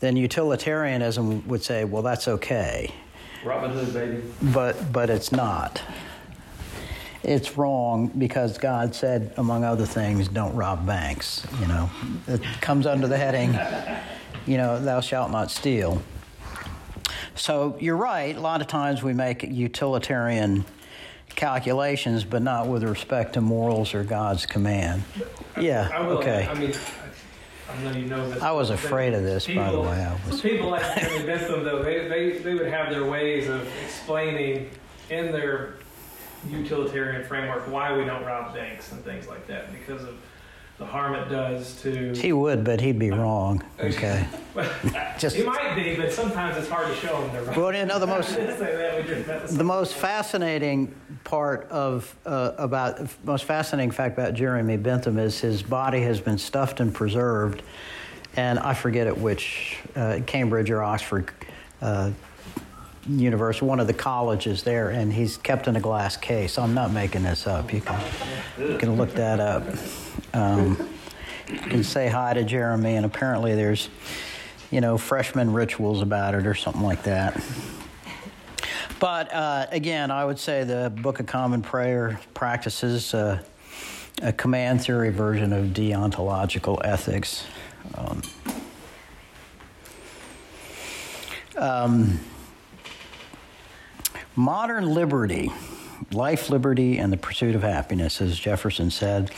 then 0.00 0.16
utilitarianism 0.16 1.46
would 1.48 1.62
say, 1.62 1.84
well, 1.84 2.02
that's 2.02 2.28
okay. 2.28 2.94
Robin 3.44 3.70
Hood, 3.70 3.92
baby. 3.92 4.22
But, 4.42 4.92
but 4.92 5.10
it's 5.10 5.30
not. 5.30 5.82
It's 7.26 7.58
wrong 7.58 8.06
because 8.16 8.56
God 8.56 8.94
said, 8.94 9.34
among 9.36 9.64
other 9.64 9.84
things, 9.84 10.28
don't 10.28 10.54
rob 10.54 10.86
banks. 10.86 11.44
You 11.60 11.66
know, 11.66 11.90
it 12.28 12.40
comes 12.60 12.86
under 12.86 13.08
the 13.08 13.18
heading, 13.18 13.52
you 14.46 14.56
know, 14.56 14.78
thou 14.78 15.00
shalt 15.00 15.32
not 15.32 15.50
steal. 15.50 16.00
So 17.34 17.76
you're 17.80 17.96
right. 17.96 18.36
A 18.36 18.40
lot 18.40 18.60
of 18.60 18.68
times 18.68 19.02
we 19.02 19.12
make 19.12 19.42
utilitarian 19.42 20.64
calculations, 21.30 22.22
but 22.22 22.42
not 22.42 22.68
with 22.68 22.84
respect 22.84 23.32
to 23.32 23.40
morals 23.40 23.92
or 23.92 24.04
God's 24.04 24.46
command. 24.46 25.02
Yeah. 25.60 25.90
I 25.92 26.06
will, 26.06 26.18
okay. 26.18 26.46
I 26.48 26.54
mean, 26.54 26.74
I 27.68 27.82
know 27.82 27.90
you 27.90 28.06
know 28.06 28.30
that. 28.30 28.40
I 28.40 28.52
was 28.52 28.70
afraid 28.70 29.14
of 29.14 29.24
this, 29.24 29.48
by 29.48 29.72
the 29.72 29.80
way. 29.80 29.88
I 29.88 30.16
was. 30.28 30.40
People 30.40 30.70
like 30.70 31.00
Jeremy 31.00 31.26
Bentham, 31.26 31.64
though, 31.64 31.82
they, 31.82 32.06
they, 32.06 32.38
they 32.38 32.54
would 32.54 32.68
have 32.68 32.88
their 32.90 33.04
ways 33.04 33.48
of 33.48 33.68
explaining 33.84 34.70
in 35.10 35.32
their 35.32 35.74
utilitarian 36.50 37.24
framework 37.24 37.70
why 37.70 37.96
we 37.96 38.04
don't 38.04 38.24
rob 38.24 38.54
banks 38.54 38.92
and 38.92 39.02
things 39.04 39.26
like 39.28 39.46
that 39.46 39.70
because 39.72 40.02
of 40.02 40.16
the 40.78 40.84
harm 40.84 41.14
it 41.14 41.30
does 41.30 41.80
to. 41.80 42.12
He 42.14 42.34
would, 42.34 42.62
but 42.62 42.82
he'd 42.82 42.98
be 42.98 43.10
wrong. 43.10 43.62
Okay. 43.80 44.26
Just 45.18 45.36
he 45.36 45.42
might 45.42 45.74
be, 45.74 45.96
but 45.96 46.12
sometimes 46.12 46.54
it's 46.58 46.68
hard 46.68 46.88
to 46.88 46.94
show 46.96 47.18
them 47.22 47.32
they're 47.32 47.42
wrong. 47.44 47.56
well, 47.58 47.74
you 47.74 47.86
know, 47.86 47.98
the 47.98 48.06
most 48.06 48.28
Say 48.34 48.44
that, 48.44 48.96
we 49.02 49.08
just- 49.08 49.26
that 49.26 49.42
was- 49.42 49.56
The 49.56 49.64
most 49.64 49.94
fascinating 49.94 50.94
part 51.24 51.66
of 51.70 52.14
uh, 52.26 52.52
about 52.58 53.00
most 53.24 53.44
fascinating 53.44 53.90
fact 53.90 54.18
about 54.18 54.34
Jeremy 54.34 54.76
Bentham 54.76 55.18
is 55.18 55.40
his 55.40 55.62
body 55.62 56.02
has 56.02 56.20
been 56.20 56.36
stuffed 56.36 56.80
and 56.80 56.92
preserved, 56.94 57.62
and 58.36 58.58
I 58.58 58.74
forget 58.74 59.06
at 59.06 59.16
which 59.16 59.78
uh, 59.96 60.20
Cambridge 60.26 60.70
or 60.70 60.82
Oxford 60.82 61.30
uh, 61.80 62.10
University, 63.08 63.64
one 63.66 63.80
of 63.80 63.86
the 63.86 63.94
colleges 63.94 64.62
there, 64.62 64.90
and 64.90 65.12
he's 65.12 65.36
kept 65.36 65.68
in 65.68 65.76
a 65.76 65.80
glass 65.80 66.16
case. 66.16 66.58
I'm 66.58 66.74
not 66.74 66.92
making 66.92 67.22
this 67.22 67.46
up. 67.46 67.72
You 67.72 67.80
can 67.80 68.00
you 68.58 68.78
can 68.78 68.96
look 68.96 69.14
that 69.14 69.40
up. 69.40 69.64
Um, 70.34 70.88
you 71.48 71.58
can 71.58 71.84
say 71.84 72.08
hi 72.08 72.34
to 72.34 72.44
Jeremy, 72.44 72.96
and 72.96 73.06
apparently 73.06 73.54
there's 73.54 73.88
you 74.70 74.80
know 74.80 74.98
freshman 74.98 75.52
rituals 75.52 76.02
about 76.02 76.34
it 76.34 76.46
or 76.46 76.54
something 76.54 76.82
like 76.82 77.04
that. 77.04 77.40
But 78.98 79.32
uh, 79.32 79.66
again, 79.70 80.10
I 80.10 80.24
would 80.24 80.38
say 80.38 80.64
the 80.64 80.90
Book 80.90 81.20
of 81.20 81.26
Common 81.26 81.62
Prayer 81.62 82.18
practices 82.34 83.12
uh, 83.12 83.42
a 84.22 84.32
command 84.32 84.82
theory 84.82 85.10
version 85.10 85.52
of 85.52 85.66
deontological 85.66 86.80
ethics. 86.84 87.44
Um, 87.94 88.22
um, 91.56 92.20
modern 94.36 94.92
liberty, 94.92 95.50
life, 96.12 96.50
liberty, 96.50 96.98
and 96.98 97.12
the 97.12 97.16
pursuit 97.16 97.56
of 97.56 97.62
happiness, 97.62 98.20
as 98.20 98.38
Jefferson 98.38 98.90
said. 98.90 99.30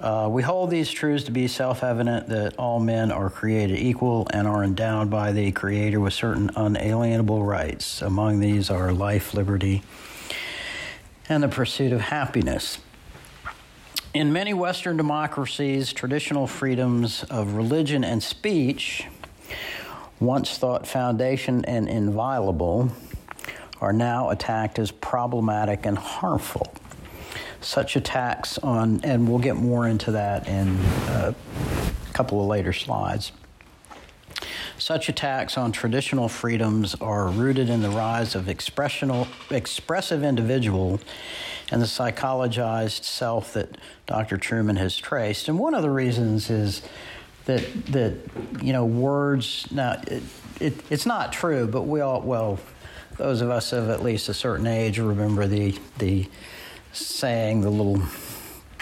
Uh, 0.00 0.28
we 0.30 0.42
hold 0.42 0.70
these 0.70 0.90
truths 0.90 1.24
to 1.24 1.30
be 1.30 1.46
self 1.46 1.84
evident 1.84 2.28
that 2.28 2.56
all 2.56 2.80
men 2.80 3.12
are 3.12 3.28
created 3.28 3.78
equal 3.78 4.26
and 4.32 4.48
are 4.48 4.64
endowed 4.64 5.10
by 5.10 5.32
the 5.32 5.52
Creator 5.52 6.00
with 6.00 6.14
certain 6.14 6.50
unalienable 6.56 7.42
rights. 7.42 8.00
Among 8.00 8.40
these 8.40 8.70
are 8.70 8.92
life, 8.92 9.34
liberty, 9.34 9.82
and 11.28 11.42
the 11.42 11.48
pursuit 11.48 11.92
of 11.92 12.00
happiness. 12.00 12.78
In 14.14 14.32
many 14.32 14.54
Western 14.54 14.96
democracies, 14.96 15.92
traditional 15.92 16.46
freedoms 16.46 17.22
of 17.24 17.54
religion 17.54 18.02
and 18.02 18.22
speech, 18.22 19.06
once 20.18 20.56
thought 20.56 20.86
foundation 20.86 21.64
and 21.66 21.88
inviolable, 21.88 22.90
are 23.80 23.92
now 23.92 24.30
attacked 24.30 24.78
as 24.78 24.90
problematic 24.90 25.86
and 25.86 25.96
harmful 25.96 26.72
such 27.60 27.96
attacks 27.96 28.58
on, 28.58 29.00
and 29.04 29.28
we'll 29.28 29.38
get 29.38 29.56
more 29.56 29.86
into 29.86 30.12
that 30.12 30.48
in 30.48 30.76
a 31.08 31.34
couple 32.12 32.40
of 32.40 32.46
later 32.46 32.72
slides. 32.72 33.32
Such 34.78 35.10
attacks 35.10 35.58
on 35.58 35.72
traditional 35.72 36.28
freedoms 36.28 36.94
are 36.96 37.28
rooted 37.28 37.68
in 37.68 37.82
the 37.82 37.90
rise 37.90 38.34
of 38.34 38.48
expressive 38.48 40.24
individual 40.24 41.00
and 41.70 41.82
the 41.82 41.86
psychologized 41.86 43.04
self 43.04 43.52
that 43.52 43.76
Dr. 44.06 44.38
Trueman 44.38 44.78
has 44.78 44.96
traced. 44.96 45.48
And 45.48 45.58
one 45.58 45.74
of 45.74 45.82
the 45.82 45.90
reasons 45.90 46.48
is 46.48 46.82
that 47.44 47.86
that 47.86 48.14
you 48.62 48.72
know 48.72 48.86
words. 48.86 49.66
Now, 49.70 50.00
it, 50.06 50.22
it, 50.60 50.74
it's 50.90 51.06
not 51.06 51.32
true, 51.32 51.66
but 51.66 51.82
we 51.82 52.00
all 52.00 52.22
well, 52.22 52.58
those 53.20 53.42
of 53.42 53.50
us 53.50 53.74
of 53.74 53.90
at 53.90 54.02
least 54.02 54.30
a 54.30 54.34
certain 54.34 54.66
age 54.66 54.98
remember 54.98 55.46
the 55.46 55.78
the 55.98 56.26
saying 56.92 57.60
the 57.60 57.68
little 57.68 58.02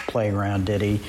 playground 0.07 0.65
ditty 0.65 1.01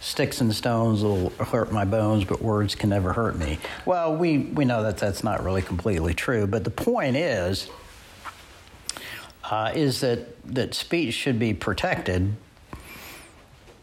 sticks 0.00 0.42
and 0.42 0.54
stones 0.54 1.02
will 1.02 1.30
hurt 1.30 1.72
my 1.72 1.86
bones 1.86 2.24
but 2.24 2.42
words 2.42 2.74
can 2.74 2.90
never 2.90 3.14
hurt 3.14 3.38
me. 3.38 3.58
Well 3.86 4.14
we, 4.14 4.36
we 4.36 4.66
know 4.66 4.82
that 4.82 4.98
that's 4.98 5.24
not 5.24 5.42
really 5.42 5.62
completely 5.62 6.12
true 6.12 6.46
but 6.46 6.62
the 6.62 6.70
point 6.70 7.16
is 7.16 7.70
uh, 9.50 9.72
is 9.74 10.00
that, 10.00 10.42
that 10.54 10.74
speech 10.74 11.14
should 11.14 11.38
be 11.38 11.54
protected 11.54 12.34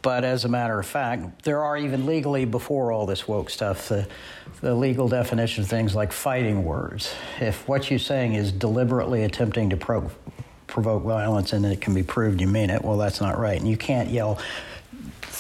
But 0.01 0.23
as 0.23 0.45
a 0.45 0.49
matter 0.49 0.79
of 0.79 0.85
fact, 0.85 1.43
there 1.43 1.63
are 1.63 1.77
even 1.77 2.05
legally 2.05 2.45
before 2.45 2.91
all 2.91 3.05
this 3.05 3.27
woke 3.27 3.49
stuff, 3.49 3.89
the, 3.89 4.07
the 4.61 4.73
legal 4.73 5.07
definition 5.07 5.63
of 5.63 5.69
things 5.69 5.93
like 5.93 6.11
fighting 6.11 6.63
words. 6.63 7.13
If 7.39 7.67
what 7.67 7.89
you're 7.89 7.99
saying 7.99 8.33
is 8.33 8.51
deliberately 8.51 9.23
attempting 9.23 9.69
to 9.69 9.77
pro- 9.77 10.09
provoke 10.67 11.03
violence 11.03 11.53
and 11.53 11.65
it 11.65 11.81
can 11.81 11.93
be 11.93 12.03
proved 12.03 12.41
you 12.41 12.47
mean 12.47 12.69
it, 12.69 12.83
well, 12.83 12.97
that's 12.97 13.21
not 13.21 13.37
right. 13.37 13.59
And 13.59 13.69
you 13.69 13.77
can't 13.77 14.09
yell 14.09 14.39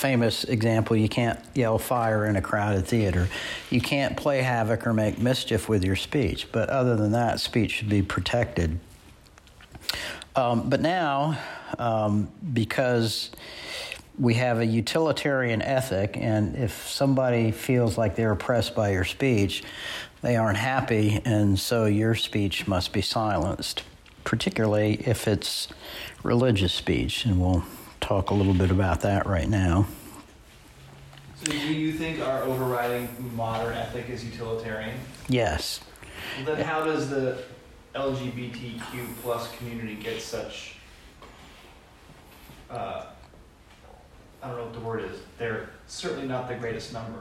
famous 0.01 0.45
example 0.45 0.95
you 0.95 1.07
can't 1.07 1.39
yell 1.53 1.77
fire 1.77 2.25
in 2.25 2.35
a 2.35 2.41
crowded 2.41 2.87
theater. 2.87 3.27
You 3.69 3.79
can't 3.79 4.17
play 4.17 4.41
havoc 4.41 4.87
or 4.87 4.93
make 4.93 5.19
mischief 5.19 5.69
with 5.69 5.83
your 5.83 5.95
speech. 5.95 6.51
But 6.51 6.69
other 6.69 6.95
than 6.95 7.11
that, 7.11 7.39
speech 7.39 7.71
should 7.71 7.89
be 7.89 8.01
protected. 8.01 8.79
Um, 10.35 10.69
but 10.69 10.81
now, 10.81 11.37
um, 11.77 12.29
because 12.53 13.29
we 14.21 14.35
have 14.35 14.59
a 14.59 14.65
utilitarian 14.65 15.63
ethic, 15.63 16.15
and 16.15 16.55
if 16.55 16.87
somebody 16.87 17.49
feels 17.49 17.97
like 17.97 18.15
they're 18.15 18.31
oppressed 18.31 18.75
by 18.75 18.91
your 18.91 19.03
speech, 19.03 19.63
they 20.21 20.35
aren't 20.35 20.59
happy, 20.59 21.19
and 21.25 21.59
so 21.59 21.85
your 21.85 22.13
speech 22.13 22.67
must 22.67 22.93
be 22.93 23.01
silenced, 23.01 23.81
particularly 24.23 25.01
if 25.07 25.27
it's 25.27 25.69
religious 26.21 26.71
speech. 26.71 27.25
And 27.25 27.41
we'll 27.41 27.63
talk 27.99 28.29
a 28.29 28.35
little 28.35 28.53
bit 28.53 28.69
about 28.69 29.01
that 29.01 29.25
right 29.25 29.49
now. 29.49 29.87
So, 31.43 31.51
do 31.51 31.57
you 31.57 31.91
think 31.91 32.21
our 32.21 32.43
overriding 32.43 33.09
modern 33.35 33.73
ethic 33.73 34.07
is 34.07 34.23
utilitarian? 34.23 34.99
Yes. 35.29 35.79
Well, 36.37 36.55
then, 36.55 36.63
how 36.63 36.85
does 36.85 37.09
the 37.09 37.41
LGBTQ 37.95 39.15
plus 39.23 39.51
community 39.55 39.95
get 39.95 40.21
such? 40.21 40.75
Uh, 42.69 43.05
I 44.43 44.47
don't 44.47 44.57
know 44.57 44.63
what 44.63 44.73
the 44.73 44.79
word 44.79 45.03
is. 45.03 45.19
They're 45.37 45.69
certainly 45.87 46.27
not 46.27 46.47
the 46.47 46.55
greatest 46.55 46.93
number. 46.93 47.19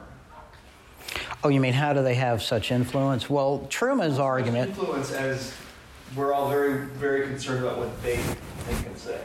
Oh, 1.42 1.48
you 1.48 1.60
mean 1.60 1.72
how 1.72 1.92
do 1.92 2.02
they 2.02 2.14
have 2.14 2.42
such 2.42 2.70
influence? 2.70 3.28
Well, 3.28 3.66
Trueman's 3.70 4.18
argument. 4.18 4.70
Influence 4.70 5.12
as 5.12 5.54
we're 6.16 6.32
all 6.32 6.48
very, 6.48 6.84
very 6.86 7.26
concerned 7.26 7.64
about 7.64 7.78
what 7.78 8.02
they 8.02 8.16
think 8.16 8.86
and 8.86 8.98
say. 8.98 9.20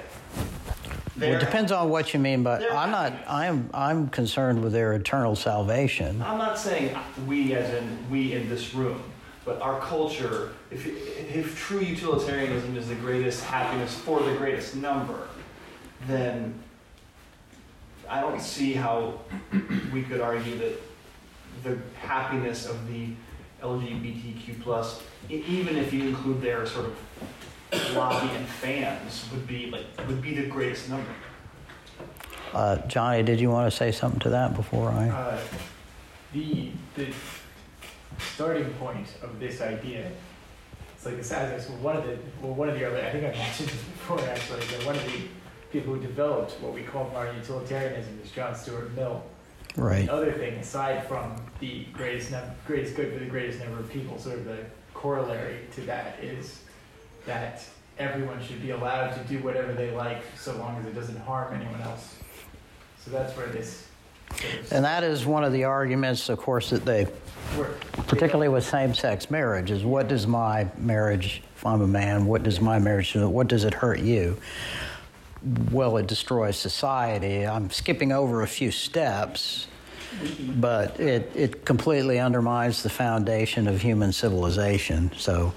Well, 1.20 1.34
it 1.34 1.40
depends 1.40 1.72
on 1.72 1.90
what 1.90 2.14
you 2.14 2.20
mean 2.20 2.44
but 2.44 2.62
I'm 2.74 2.92
not. 2.92 3.14
I'm. 3.26 3.70
I'm 3.74 4.10
concerned 4.10 4.62
with 4.62 4.74
their 4.74 4.94
eternal 4.94 5.36
salvation. 5.36 6.22
I'm 6.22 6.38
not 6.38 6.60
saying 6.60 6.98
we, 7.26 7.54
as 7.56 7.74
in 7.74 8.10
we 8.12 8.34
in 8.34 8.50
this 8.50 8.74
room, 8.74 9.02
but 9.46 9.62
our 9.62 9.80
culture. 9.80 10.52
If, 10.72 10.86
if 10.86 11.58
true 11.58 11.80
utilitarianism 11.80 12.76
is 12.76 12.90
the 12.90 12.96
greatest 12.96 13.46
happiness 13.46 13.96
for 13.96 14.22
the 14.24 14.36
greatest 14.36 14.76
number, 14.76 15.30
then 16.06 16.54
I 18.10 18.22
don't 18.22 18.42
see 18.42 18.74
how 18.74 19.20
we 19.92 20.04
could 20.04 20.22
argue 20.22 20.58
that 20.58 20.82
the 21.64 21.78
happiness 21.98 22.68
of 22.68 22.88
the 22.88 23.10
LGBTQ 23.62 24.62
plus, 24.62 25.02
even 25.30 25.78
if 25.78 25.92
you 25.92 26.10
include 26.10 26.42
their 26.42 26.66
sort 26.66 26.86
of 26.86 27.96
lobby 27.96 28.30
and 28.36 28.46
fans, 28.46 29.28
would 29.32 29.48
be 29.48 29.68
like 29.68 29.86
would 30.08 30.22
be 30.22 30.36
the 30.36 30.48
greatest 30.48 30.90
number. 30.90 31.10
Uh, 32.54 32.78
Johnny, 32.88 33.24
did 33.24 33.40
you 33.40 33.50
want 33.50 33.70
to 33.70 33.76
say 33.76 33.92
something 33.92 34.20
to 34.22 34.30
that 34.30 34.56
before 34.56 34.90
I? 34.90 35.10
Uh, 35.10 35.40
the 36.34 36.72
the 36.96 37.08
starting 38.20 38.72
point 38.76 39.08
of 39.22 39.40
this 39.40 39.62
idea. 39.62 40.12
It's 40.96 41.06
like 41.06 41.18
the 41.18 41.24
sadness. 41.24 41.70
Well, 41.70 41.80
one 41.80 41.98
of 41.98 42.06
the 42.06 42.18
well, 42.42 42.54
one 42.54 42.70
of 42.70 42.76
the 42.76 42.86
early. 42.86 43.02
I 43.02 43.12
think 43.12 43.26
I 43.26 43.32
mentioned 43.32 43.70
this 43.70 43.76
before 43.76 44.20
actually. 44.22 44.60
That 44.60 44.86
one 44.86 44.96
of 44.96 45.06
the 45.06 45.22
people 45.76 45.96
who 45.96 46.00
developed 46.00 46.54
what 46.62 46.74
we 46.74 46.84
call 46.84 47.10
modern 47.12 47.36
utilitarianism 47.36 48.18
is 48.24 48.32
John 48.32 48.56
Stuart 48.56 48.96
Mill. 48.96 49.22
Right. 49.76 50.06
The 50.06 50.14
other 50.14 50.32
thing, 50.32 50.54
aside 50.54 51.06
from 51.06 51.36
the 51.60 51.84
greatest 51.92 52.32
num- 52.32 52.50
greatest 52.66 52.96
good 52.96 53.12
for 53.12 53.20
the 53.20 53.26
greatest 53.26 53.60
number 53.60 53.80
of 53.80 53.92
people, 53.92 54.18
sort 54.18 54.38
of 54.38 54.46
the 54.46 54.60
corollary 54.94 55.60
to 55.74 55.82
that 55.82 56.24
is 56.24 56.62
that 57.26 57.62
everyone 58.00 58.42
should 58.42 58.62
be 58.62 58.72
allowed 58.72 59.16
to 59.16 59.20
do 59.26 59.44
whatever 59.44 59.74
they 59.74 59.92
like, 59.92 60.24
so 60.38 60.56
long 60.56 60.78
as 60.78 60.86
it 60.86 60.96
doesn't 60.96 61.20
harm 61.20 61.54
anyone 61.54 61.82
else. 61.82 62.16
So 63.04 63.12
that's 63.12 63.36
where 63.36 63.48
this. 63.48 63.90
And 64.72 64.86
that 64.86 65.04
is 65.04 65.26
one 65.26 65.44
of 65.44 65.52
the 65.52 65.66
arguments, 65.66 66.30
of 66.30 66.40
course, 66.40 66.70
that 66.70 66.86
they, 66.86 67.06
particularly 68.08 68.48
with 68.48 68.66
same-sex 68.66 69.30
marriage, 69.30 69.72
is 69.72 69.84
what 69.84 70.08
does 70.08 70.26
my 70.26 70.68
marriage, 70.78 71.44
if 71.58 71.66
I'm 71.66 71.82
a 71.82 71.88
man, 71.88 72.26
what 72.26 72.44
does 72.44 72.62
my 72.62 72.80
marriage 72.80 73.12
do? 73.12 73.28
What 73.28 73.48
does 73.48 73.66
it 73.66 73.74
hurt 73.74 74.00
you? 74.00 74.38
Well, 75.72 75.98
it 75.98 76.08
destroys 76.08 76.58
society. 76.58 77.46
I'm 77.46 77.70
skipping 77.70 78.12
over 78.12 78.42
a 78.42 78.48
few 78.48 78.72
steps, 78.72 79.68
but 80.56 81.00
it, 81.00 81.32
it 81.36 81.66
completely 81.66 82.20
undermines 82.20 82.82
the 82.82 82.90
foundation 82.90 83.68
of 83.68 83.80
human 83.80 84.12
civilization. 84.12 85.12
So, 85.16 85.54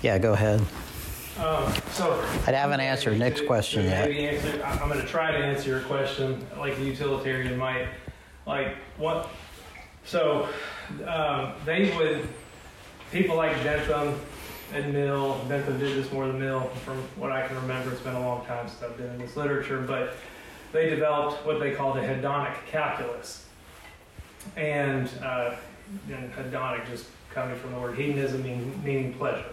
yeah, 0.00 0.18
go 0.18 0.32
ahead. 0.34 0.60
Um, 1.40 1.72
so 1.92 2.12
I 2.46 2.52
haven't 2.52 2.80
answered 2.80 3.18
Nick's 3.18 3.40
to- 3.40 3.46
question 3.46 3.82
to 3.82 3.88
yet. 3.88 4.10
answer- 4.10 4.62
I'm 4.64 4.88
going 4.88 5.00
to 5.00 5.06
try 5.06 5.32
to 5.32 5.38
answer 5.38 5.70
your 5.70 5.80
question 5.80 6.46
like 6.58 6.76
the 6.76 6.84
utilitarian 6.84 7.56
might. 7.58 7.88
Like 8.46 8.76
what? 8.96 9.28
So 10.04 10.48
um, 11.06 11.52
they 11.64 11.96
would 11.96 12.28
people 13.10 13.34
like 13.36 13.52
Bentham 13.64 14.20
and 14.72 14.92
Mill. 14.92 15.44
Bentham 15.48 15.78
did 15.78 15.96
this 15.96 16.10
more 16.12 16.26
than 16.26 16.38
Mill, 16.38 16.60
from 16.84 16.96
what 17.16 17.30
I 17.30 17.46
can 17.46 17.56
remember. 17.56 17.92
It's 17.92 18.00
been 18.00 18.14
a 18.14 18.20
long 18.20 18.44
time 18.46 18.68
since 18.68 18.82
I've 18.82 18.96
been 18.96 19.10
in 19.10 19.18
this 19.18 19.36
literature, 19.36 19.80
but 19.80 20.14
they 20.72 20.88
developed 20.88 21.44
what 21.44 21.60
they 21.60 21.72
called 21.72 21.96
the 21.96 22.00
hedonic 22.00 22.54
calculus, 22.66 23.46
and, 24.56 25.10
uh, 25.22 25.54
and 26.10 26.32
hedonic 26.32 26.86
just 26.88 27.06
coming 27.34 27.56
from 27.56 27.72
the 27.72 27.78
word 27.78 27.96
hedonism, 27.96 28.42
meaning, 28.42 28.82
meaning 28.82 29.14
pleasure. 29.14 29.44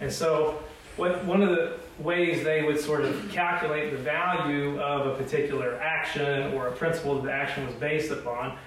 And 0.00 0.12
so 0.12 0.62
what, 0.96 1.24
one 1.24 1.42
of 1.42 1.50
the 1.50 1.76
ways 1.98 2.44
they 2.44 2.62
would 2.62 2.78
sort 2.78 3.04
of 3.04 3.30
calculate 3.30 3.92
the 3.92 3.98
value 3.98 4.78
of 4.80 5.06
a 5.06 5.22
particular 5.22 5.76
action 5.76 6.52
or 6.54 6.68
a 6.68 6.72
principle 6.72 7.14
that 7.16 7.24
the 7.24 7.32
action 7.32 7.66
was 7.66 7.74
based 7.76 8.10
upon 8.10 8.58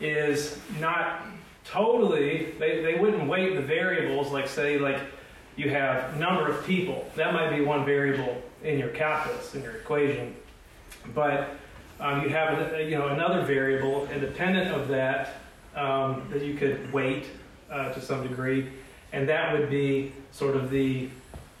is 0.00 0.58
not 0.80 1.22
totally, 1.64 2.54
they, 2.58 2.82
they 2.82 2.94
wouldn't 2.94 3.28
weight 3.28 3.54
the 3.54 3.62
variables, 3.62 4.30
like 4.32 4.48
say, 4.48 4.78
like 4.78 4.98
you 5.56 5.70
have 5.70 6.16
number 6.16 6.48
of 6.48 6.64
people. 6.64 7.10
That 7.16 7.32
might 7.34 7.54
be 7.54 7.62
one 7.62 7.84
variable 7.84 8.42
in 8.62 8.78
your 8.78 8.88
calculus, 8.90 9.54
in 9.54 9.62
your 9.62 9.72
equation. 9.72 10.34
But 11.14 11.50
um, 12.00 12.22
you 12.22 12.30
have 12.30 12.80
you 12.80 12.98
know 12.98 13.08
another 13.08 13.42
variable 13.42 14.08
independent 14.08 14.72
of 14.72 14.88
that 14.88 15.34
um, 15.74 16.26
that 16.30 16.42
you 16.42 16.54
could 16.54 16.92
weight 16.92 17.26
uh, 17.70 17.92
to 17.92 18.00
some 18.00 18.26
degree, 18.26 18.68
and 19.12 19.28
that 19.28 19.52
would 19.52 19.70
be 19.70 20.12
sort 20.30 20.56
of 20.56 20.70
the 20.70 21.08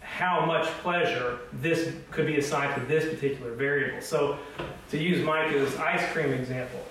how 0.00 0.44
much 0.44 0.66
pleasure 0.82 1.38
this 1.54 1.94
could 2.10 2.26
be 2.26 2.36
assigned 2.36 2.74
to 2.74 2.86
this 2.86 3.04
particular 3.04 3.52
variable. 3.52 4.00
So, 4.02 4.38
to 4.90 4.98
use 4.98 5.24
Micah's 5.24 5.74
ice 5.76 6.04
cream 6.12 6.32
example, 6.32 6.84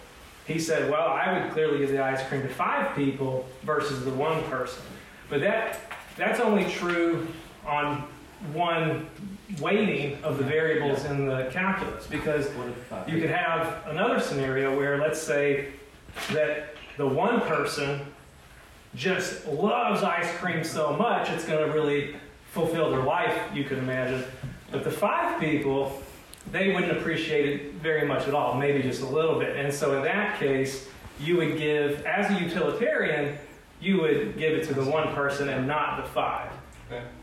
he 0.45 0.59
said, 0.59 0.89
"Well, 0.89 1.07
I 1.07 1.39
would 1.39 1.51
clearly 1.51 1.79
give 1.79 1.91
the 1.91 2.03
ice 2.03 2.25
cream 2.27 2.41
to 2.41 2.49
five 2.49 2.95
people 2.95 3.47
versus 3.63 4.03
the 4.05 4.11
one 4.11 4.43
person, 4.43 4.83
but 5.29 5.41
that 5.41 5.79
that's 6.17 6.39
only 6.39 6.65
true 6.65 7.27
on 7.65 8.03
one 8.53 9.07
weighting 9.59 10.21
of 10.23 10.37
the 10.37 10.43
variables 10.43 11.05
in 11.05 11.25
the 11.25 11.49
calculus 11.51 12.07
because 12.07 12.47
you 13.07 13.19
could 13.19 13.29
have 13.29 13.83
another 13.87 14.19
scenario 14.19 14.75
where, 14.75 14.97
let's 14.97 15.21
say, 15.21 15.67
that 16.31 16.75
the 16.97 17.07
one 17.07 17.41
person 17.41 18.01
just 18.95 19.47
loves 19.47 20.03
ice 20.03 20.29
cream 20.37 20.63
so 20.63 20.93
much 20.93 21.29
it's 21.29 21.45
going 21.45 21.65
to 21.65 21.73
really 21.73 22.15
fulfill 22.51 22.91
their 22.91 23.03
life, 23.03 23.37
you 23.53 23.63
could 23.63 23.77
imagine. 23.77 24.23
But 24.71 24.83
the 24.83 24.91
five 24.91 25.39
people, 25.39 26.01
they 26.51 26.73
wouldn't 26.73 26.91
appreciate 26.91 27.47
it 27.47 27.73
very 27.75 28.05
much 28.05 28.27
at 28.27 28.33
all, 28.33 28.55
maybe 28.55 28.81
just 28.81 29.01
a 29.01 29.05
little 29.05 29.39
bit. 29.39 29.55
And 29.55 29.73
so 29.73 29.97
in 29.97 30.03
that 30.03 30.37
case, 30.37 30.87
you 31.19 31.37
would 31.37 31.57
give, 31.57 32.05
as 32.05 32.29
a 32.31 32.43
utilitarian, 32.43 33.37
you 33.81 33.99
would 34.01 34.37
give 34.37 34.53
it 34.53 34.65
to 34.67 34.73
the 34.73 34.85
one 34.85 35.13
person 35.13 35.49
and 35.49 35.67
not 35.67 36.01
the 36.03 36.09
five. 36.09 36.51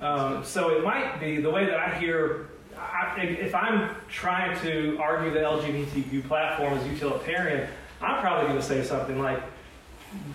Um, 0.01 0.45
so 0.45 0.71
it 0.77 0.83
might 0.83 1.21
be 1.21 1.41
the 1.41 1.51
way 1.51 1.67
that 1.67 1.79
I 1.79 1.99
hear. 1.99 2.49
I, 2.77 3.21
if 3.21 3.55
I'm 3.55 3.95
trying 4.09 4.59
to 4.63 4.99
argue 5.01 5.31
the 5.33 5.41
LGBTQ 5.41 6.27
platform 6.27 6.79
is 6.79 6.87
utilitarian, 6.87 7.69
I'm 8.01 8.21
probably 8.21 8.49
going 8.49 8.61
to 8.61 8.65
say 8.65 8.83
something 8.85 9.19
like 9.19 9.43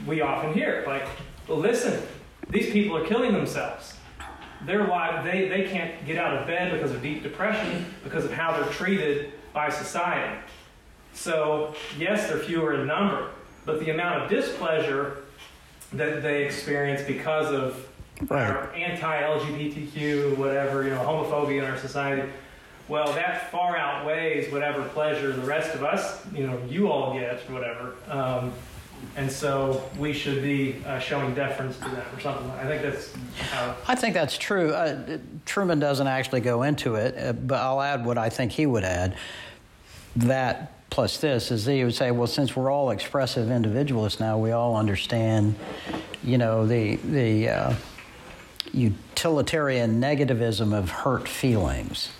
we 0.05 0.21
often 0.21 0.53
hear, 0.53 0.83
like, 0.85 1.05
well, 1.47 1.57
"Listen, 1.57 2.01
these 2.49 2.71
people 2.71 2.97
are 2.97 3.05
killing 3.05 3.33
themselves. 3.33 3.95
Their 4.65 4.87
life, 4.87 5.23
they 5.25 5.47
they 5.49 5.63
can't 5.63 6.05
get 6.05 6.17
out 6.17 6.37
of 6.37 6.47
bed 6.47 6.71
because 6.71 6.91
of 6.91 7.01
deep 7.01 7.23
depression 7.23 7.85
because 8.03 8.23
of 8.23 8.31
how 8.31 8.55
they're 8.55 8.71
treated 8.71 9.33
by 9.51 9.69
society. 9.69 10.39
So 11.13 11.75
yes, 11.97 12.27
they're 12.27 12.39
fewer 12.39 12.73
in 12.75 12.87
number, 12.87 13.29
but 13.65 13.79
the 13.79 13.89
amount 13.89 14.23
of 14.23 14.29
displeasure 14.29 15.22
that 15.93 16.21
they 16.23 16.43
experience 16.43 17.01
because 17.03 17.51
of 17.51 17.87
Right. 18.29 18.49
our 18.49 18.71
anti-LGBTQ, 18.73 20.37
whatever, 20.37 20.83
you 20.83 20.91
know, 20.91 20.99
homophobia 20.99 21.63
in 21.63 21.65
our 21.69 21.77
society, 21.77 22.29
well, 22.87 23.11
that 23.13 23.49
far 23.51 23.75
outweighs 23.77 24.51
whatever 24.51 24.83
pleasure 24.89 25.31
the 25.31 25.41
rest 25.41 25.73
of 25.73 25.83
us, 25.83 26.21
you 26.33 26.45
know, 26.45 26.59
you 26.69 26.91
all 26.91 27.13
get, 27.17 27.41
or 27.49 27.53
whatever. 27.53 27.93
Um, 28.09 28.53
and 29.17 29.29
so 29.29 29.83
we 29.97 30.13
should 30.13 30.41
be 30.41 30.81
uh, 30.85 30.99
showing 30.99 31.33
deference 31.33 31.75
to 31.77 31.85
that 31.89 32.05
or 32.15 32.19
something. 32.21 32.49
I 32.51 32.65
think 32.65 32.81
that's 32.83 33.11
how. 33.51 33.75
I 33.87 33.95
think 33.95 34.13
that's 34.13 34.37
true. 34.37 34.71
Uh, 34.71 35.17
Trueman 35.45 35.79
doesn't 35.79 36.07
actually 36.07 36.41
go 36.41 36.63
into 36.63 36.95
it, 36.95 37.15
uh, 37.17 37.33
but 37.33 37.59
I'll 37.59 37.81
add 37.81 38.05
what 38.05 38.17
I 38.17 38.29
think 38.29 38.53
he 38.53 38.65
would 38.65 38.83
add. 38.85 39.17
That 40.15 40.82
plus 40.93 41.17
this 41.17 41.49
is 41.49 41.65
he 41.65 41.83
would 41.83 41.95
say, 41.95 42.11
well, 42.11 42.27
since 42.27 42.55
we're 42.55 42.69
all 42.69 42.91
expressive 42.91 43.49
individualists 43.49 44.19
now, 44.19 44.37
we 44.37 44.51
all 44.51 44.75
understand, 44.75 45.55
you 46.23 46.37
know, 46.37 46.67
the 46.67 46.97
the 46.97 47.49
uh, 47.49 47.73
utilitarian 48.71 49.99
negativism 49.99 50.71
of 50.71 50.91
hurt 50.91 51.27
feelings. 51.27 52.11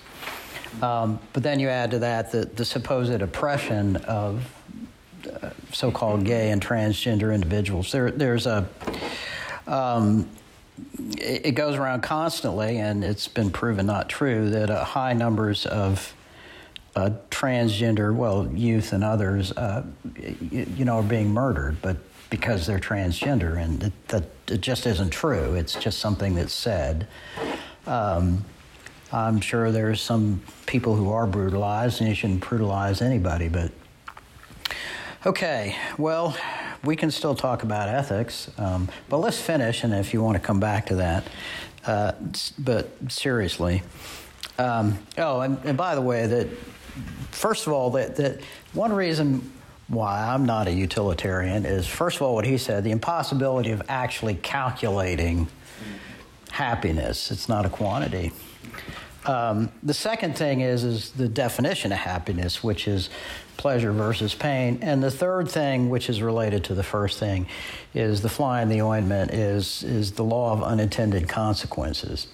Um, 0.82 1.20
but 1.34 1.44
then 1.44 1.60
you 1.60 1.70
add 1.70 1.92
to 1.92 2.00
that 2.00 2.32
the, 2.32 2.46
the 2.46 2.66
supposed 2.66 3.22
oppression 3.22 3.98
of 3.98 4.52
uh, 5.32 5.52
so-called 5.72 6.26
gay 6.26 6.50
and 6.50 6.60
transgender 6.60 7.32
individuals. 7.32 7.92
There, 7.92 8.10
there's 8.10 8.48
a 8.48 8.68
um, 9.68 10.28
it, 11.20 11.46
it, 11.46 11.52
goes 11.52 11.76
around 11.76 12.02
constantly, 12.02 12.80
and 12.80 13.04
it's 13.04 13.28
been 13.28 13.52
proven 13.52 13.86
not 13.86 14.10
true 14.10 14.50
that 14.50 14.72
uh, 14.72 14.84
high 14.84 15.14
numbers 15.14 15.68
of 15.68 16.16
uh, 16.96 17.12
transgender, 17.30 18.16
well, 18.16 18.48
youth 18.54 18.94
and 18.94 19.04
others, 19.04 19.52
uh, 19.54 19.84
you, 20.16 20.68
you, 20.76 20.86
know, 20.86 20.98
are 20.98 21.04
being 21.04 21.30
murdered, 21.30 21.78
but 21.82 21.98
because 22.30 22.66
they're 22.66 22.80
transgender, 22.80 23.58
and 23.58 23.84
it, 23.84 24.08
that 24.08 24.24
it 24.48 24.62
just 24.62 24.86
isn't 24.86 25.10
true. 25.10 25.56
It's 25.56 25.76
just 25.76 26.00
something 26.00 26.36
that's 26.36 26.54
said. 26.54 27.08
Um, 27.86 28.46
I'm 29.12 29.40
sure 29.40 29.72
there's 29.72 30.02
some 30.02 30.42
people 30.66 30.96
who 30.96 31.12
are 31.12 31.28
brutalized, 31.28 32.00
and 32.00 32.10
you 32.10 32.16
shouldn't 32.16 32.42
brutalize 32.42 33.02
anybody, 33.02 33.50
but 33.50 33.72
okay, 35.26 35.76
well, 35.98 36.36
we 36.84 36.96
can 36.96 37.12
still 37.12 37.36
talk 37.36 37.64
about 37.64 37.90
ethics, 37.90 38.50
um, 38.58 38.90
but 39.10 39.18
let's 39.18 39.40
finish, 39.40 39.84
and 39.84 39.94
if 39.94 40.14
you 40.14 40.22
want 40.22 40.36
to 40.36 40.44
come 40.44 40.60
back 40.60 40.88
to 40.88 40.96
that, 40.96 41.28
uh, 41.86 42.14
but 42.58 42.90
seriously. 43.10 43.84
Um, 44.58 45.00
oh, 45.18 45.42
and, 45.42 45.58
and, 45.64 45.78
by 45.78 45.96
the 45.96 46.02
way, 46.02 46.28
that 46.28 46.48
first 47.32 47.68
of 47.68 47.74
all, 47.74 47.92
that, 47.92 48.16
that 48.18 48.42
one 48.74 48.94
reason 48.94 49.52
why 49.88 50.34
I'm 50.34 50.46
not 50.46 50.68
a 50.68 50.72
utilitarian 50.72 51.66
is 51.66 51.88
first 51.88 52.18
of 52.18 52.24
all 52.24 52.36
what 52.36 52.46
he 52.46 52.58
said, 52.58 52.84
the 52.84 52.92
impossibility 52.92 53.72
of 53.72 53.82
actually 53.90 54.36
calculating 54.36 55.48
happiness. 56.52 57.32
It's 57.32 57.50
not 57.50 57.66
a 57.66 57.70
quantity. 57.70 58.32
Um, 59.26 59.72
the 59.82 59.94
second 59.94 60.38
thing 60.38 60.62
is 60.62 60.84
is 60.84 61.12
the 61.12 61.28
definition 61.28 61.92
of 61.92 61.98
happiness, 61.98 62.64
which 62.64 62.88
is 62.88 63.10
pleasure 63.58 63.92
versus 63.92 64.36
pain. 64.36 64.80
And 64.82 65.02
the 65.02 65.12
third 65.12 65.50
thing, 65.50 65.90
which 65.90 66.10
is 66.10 66.22
related 66.22 66.66
to 66.66 66.76
the 66.76 66.84
first 66.84 67.20
thing, 67.20 67.48
is 67.94 68.22
the 68.22 68.30
fly 68.30 68.62
in 68.62 68.70
the 68.70 68.82
ointment 68.82 69.32
is 69.32 69.84
is 69.84 70.12
the 70.12 70.24
law 70.24 70.52
of 70.52 70.64
unintended 70.64 71.30
consequences. 71.30 72.28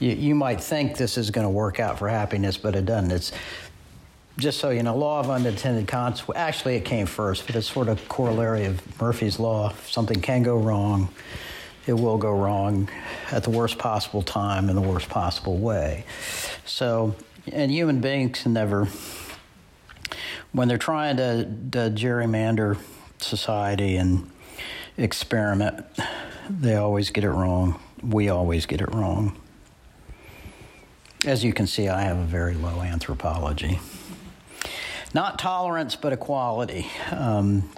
You, 0.00 0.10
you 0.10 0.34
might 0.34 0.60
think 0.60 0.96
this 0.96 1.16
is 1.16 1.30
going 1.30 1.46
to 1.46 1.50
work 1.50 1.80
out 1.80 1.98
for 1.98 2.08
happiness, 2.08 2.56
but 2.56 2.76
it 2.76 2.84
doesn't. 2.84 3.10
It's 3.10 3.32
just 4.38 4.58
so 4.58 4.70
you 4.70 4.82
know, 4.82 4.96
law 4.96 5.20
of 5.20 5.28
unintended 5.28 5.86
consequences. 5.86 6.40
Actually, 6.40 6.76
it 6.76 6.84
came 6.84 7.06
first, 7.06 7.46
but 7.46 7.54
it's 7.54 7.70
sort 7.70 7.88
of 7.88 8.08
corollary 8.08 8.64
of 8.64 9.00
Murphy's 9.00 9.38
law. 9.38 9.70
If 9.70 9.90
something 9.90 10.20
can 10.20 10.42
go 10.42 10.56
wrong 10.56 11.10
it 11.88 11.98
will 11.98 12.18
go 12.18 12.30
wrong 12.30 12.88
at 13.30 13.42
the 13.44 13.50
worst 13.50 13.78
possible 13.78 14.22
time 14.22 14.68
in 14.68 14.76
the 14.76 14.82
worst 14.82 15.08
possible 15.08 15.56
way. 15.56 16.04
So, 16.66 17.16
and 17.50 17.70
human 17.70 18.00
beings 18.02 18.44
never, 18.44 18.88
when 20.52 20.68
they're 20.68 20.76
trying 20.76 21.16
to, 21.16 21.44
to 21.72 21.90
gerrymander 21.90 22.78
society 23.18 23.96
and 23.96 24.30
experiment, 24.98 25.84
they 26.48 26.76
always 26.76 27.08
get 27.08 27.24
it 27.24 27.30
wrong. 27.30 27.80
We 28.02 28.28
always 28.28 28.66
get 28.66 28.82
it 28.82 28.94
wrong. 28.94 29.40
As 31.24 31.42
you 31.42 31.54
can 31.54 31.66
see, 31.66 31.88
I 31.88 32.02
have 32.02 32.18
a 32.18 32.24
very 32.24 32.54
low 32.54 32.82
anthropology. 32.82 33.80
Not 35.14 35.38
tolerance, 35.38 35.96
but 35.96 36.12
equality. 36.12 36.86
Um, 37.10 37.70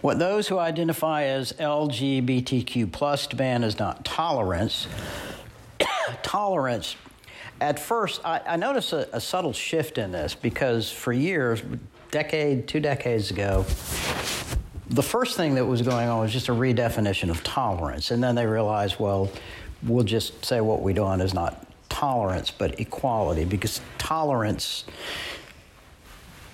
what 0.00 0.18
those 0.18 0.48
who 0.48 0.58
identify 0.58 1.24
as 1.24 1.52
LGBTQ 1.52 2.90
plus 2.92 3.26
demand 3.26 3.64
is 3.64 3.78
not 3.78 4.04
tolerance. 4.04 4.86
tolerance, 6.22 6.96
at 7.60 7.78
first, 7.78 8.20
I, 8.24 8.40
I 8.46 8.56
noticed 8.56 8.92
a, 8.92 9.16
a 9.16 9.20
subtle 9.20 9.52
shift 9.52 9.98
in 9.98 10.10
this 10.12 10.34
because 10.34 10.90
for 10.90 11.12
years, 11.12 11.62
decade, 12.10 12.66
two 12.66 12.80
decades 12.80 13.30
ago, 13.30 13.64
the 14.90 15.02
first 15.02 15.36
thing 15.36 15.54
that 15.54 15.64
was 15.64 15.82
going 15.82 16.08
on 16.08 16.20
was 16.20 16.32
just 16.32 16.48
a 16.48 16.52
redefinition 16.52 17.30
of 17.30 17.42
tolerance. 17.42 18.10
And 18.10 18.22
then 18.22 18.34
they 18.34 18.46
realized, 18.46 18.98
well, 18.98 19.30
we'll 19.82 20.04
just 20.04 20.44
say 20.44 20.60
what 20.60 20.82
we 20.82 20.92
want 20.94 21.22
is 21.22 21.32
not 21.32 21.66
tolerance, 21.92 22.50
but 22.50 22.80
equality, 22.80 23.44
because 23.44 23.80
tolerance 23.98 24.84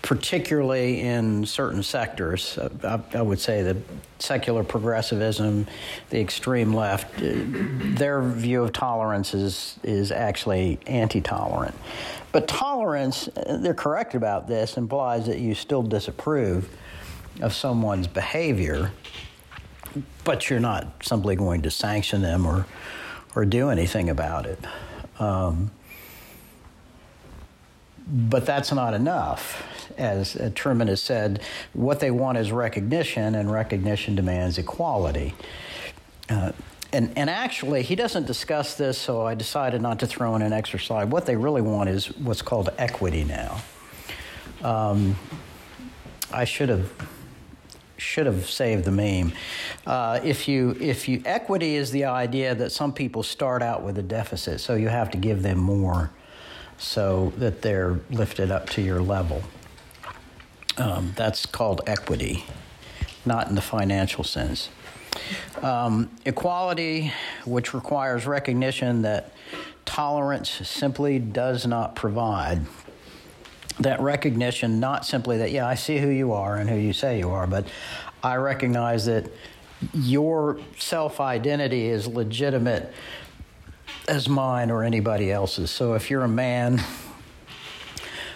particularly 0.09 1.03
in 1.03 1.45
certain 1.45 1.83
sectors. 1.83 2.57
Uh, 2.57 2.99
I, 3.13 3.21
would 3.21 3.39
say 3.39 3.63
the 3.63 3.77
secular 4.19 4.65
progressivism, 4.65 5.67
the 6.09 6.19
extreme 6.19 6.73
left, 6.73 7.21
uh, 7.21 7.35
their 7.95 8.23
view 8.23 8.63
of 8.63 8.73
tolerance 8.73 9.35
is, 9.35 9.79
is 9.83 10.11
actually 10.11 10.79
anti 10.87 11.21
tolerant. 11.21 11.75
But 12.33 12.49
tolerance, 12.49 13.29
uh, 13.29 13.59
they're 13.59 13.75
correct 13.75 14.15
about 14.15 14.49
this, 14.49 14.79
implies 14.79 15.27
that 15.27 15.41
you 15.41 15.55
still 15.55 15.83
disapprove 15.83 16.71
of 17.43 17.53
someone's 17.53 18.07
behavior, 18.07 18.93
but 20.25 20.49
you're 20.49 20.59
not 20.59 21.05
simply 21.05 21.37
going 21.37 21.61
to 21.63 21.71
sanction 21.71 22.23
them 22.23 22.47
or, 22.47 22.65
or 23.37 23.45
do 23.45 23.69
anything 23.69 24.09
about 24.09 24.47
it. 24.47 24.59
Um, 25.19 25.71
but 28.07 28.47
that's 28.47 28.73
not 28.73 28.95
enough 28.95 29.63
as 29.99 30.37
uh, 30.37 30.51
Trueman 30.55 30.89
has 30.89 31.03
said, 31.03 31.41
what 31.73 32.01
they 32.01 32.11
want 32.11 32.39
is 32.39 32.53
recognition, 32.53 33.35
and 33.35 33.51
recognition 33.51 34.15
demands 34.15 34.59
equality. 34.59 35.35
Uh, 36.29 36.53
and, 36.93 37.13
and 37.17 37.29
actually, 37.29 37.83
he 37.83 37.95
doesn't 37.95 38.27
discuss 38.27 38.75
this, 38.77 38.97
so 38.97 39.27
I 39.27 39.35
decided 39.35 39.83
not 39.83 39.99
to 40.01 40.07
throw 40.07 40.35
in 40.37 40.43
an 40.43 40.53
extra 40.53 40.79
slide. 40.79 41.11
What 41.11 41.27
they 41.27 41.37
really 41.37 41.63
want 41.63 41.91
is 41.91 42.17
what's 42.17 42.43
called 42.43 42.71
equity 42.79 43.25
now. 43.25 43.61
Um, 44.63 45.17
I 46.33 46.45
should 46.45 46.69
have 46.69 46.91
should 47.99 48.27
have 48.27 48.49
saved 48.49 48.85
the 48.85 48.91
meme. 48.91 49.33
Uh, 49.87 50.21
if 50.25 50.49
you 50.49 50.77
if 50.81 51.09
you 51.09 51.21
equity 51.27 51.75
is 51.75 51.91
the 51.91 52.05
idea 52.05 52.55
that 52.55 52.73
some 52.73 52.93
people 52.93 53.23
start 53.23 53.63
out 53.63 53.83
with 53.83 53.99
a 53.99 54.03
deficit, 54.03 54.61
so 54.61 54.75
you 54.75 54.89
have 54.89 55.11
to 55.11 55.19
give 55.19 55.43
them 55.43 55.59
more, 55.59 56.11
so 56.79 57.33
that 57.37 57.61
they're 57.63 58.01
lifted 58.11 58.51
up 58.51 58.69
to 58.71 58.83
your 58.83 59.01
level. 59.01 59.43
Um, 60.79 61.13
that's 61.17 61.45
called 61.45 61.83
equity, 61.87 62.45
not 63.27 63.49
in 63.49 63.57
the 63.57 63.61
financial 63.61 64.23
sense. 64.23 64.71
Um, 65.61 66.11
equality, 66.25 67.13
which 67.45 67.75
requires 67.75 68.27
recognition 68.27 69.03
that 69.03 69.33
tolerance 69.85 70.51
simply 70.51 71.19
does 71.19 71.67
not 71.67 71.97
provide. 71.97 72.61
That 73.81 74.01
recognition, 74.01 74.81
not 74.81 75.07
simply 75.07 75.39
that, 75.39 75.53
yeah, 75.53 75.67
I 75.67 75.75
see 75.75 75.99
who 75.99 76.09
you 76.09 76.33
are 76.33 76.57
and 76.57 76.69
who 76.69 76.77
you 76.77 76.93
say 76.93 77.19
you 77.19 77.31
are, 77.31 77.47
but 77.47 77.67
I 78.23 78.37
recognize 78.37 79.07
that 79.07 79.31
your 79.95 80.59
self 80.77 81.21
identity 81.21 81.87
is 81.87 82.07
legitimate 82.07 82.93
as 84.09 84.29
mine 84.29 84.71
or 84.71 84.83
anybody 84.83 85.31
else's. 85.31 85.71
So 85.71 85.95
if 85.95 86.11
you're 86.11 86.25
a 86.25 86.29
man 86.29 86.83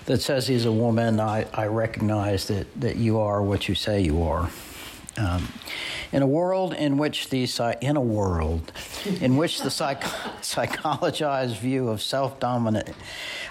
that 0.07 0.21
says 0.21 0.47
he's 0.47 0.65
a 0.65 0.73
woman, 0.73 1.19
I, 1.19 1.47
I 1.53 1.67
recognize 1.67 2.47
that, 2.49 2.67
that 2.81 2.97
you 2.97 3.19
are 3.19 3.43
what 3.43 3.69
you 3.69 3.75
say 3.75 4.01
you 4.01 4.23
are. 4.23 4.51
Um, 5.17 5.49
in 6.13 6.23
a 6.23 6.27
world 6.27 6.75
in 6.75 6.97
which 6.97 7.29
the 7.31 7.47
in 7.81 7.97
a 7.97 8.01
world 8.01 8.73
in 9.21 9.37
which 9.37 9.61
the 9.61 9.71
psych, 9.71 10.01
psychologized 10.41 11.59
view 11.59 11.89
of 11.89 12.01
self 12.01 12.41
dominate 12.41 12.95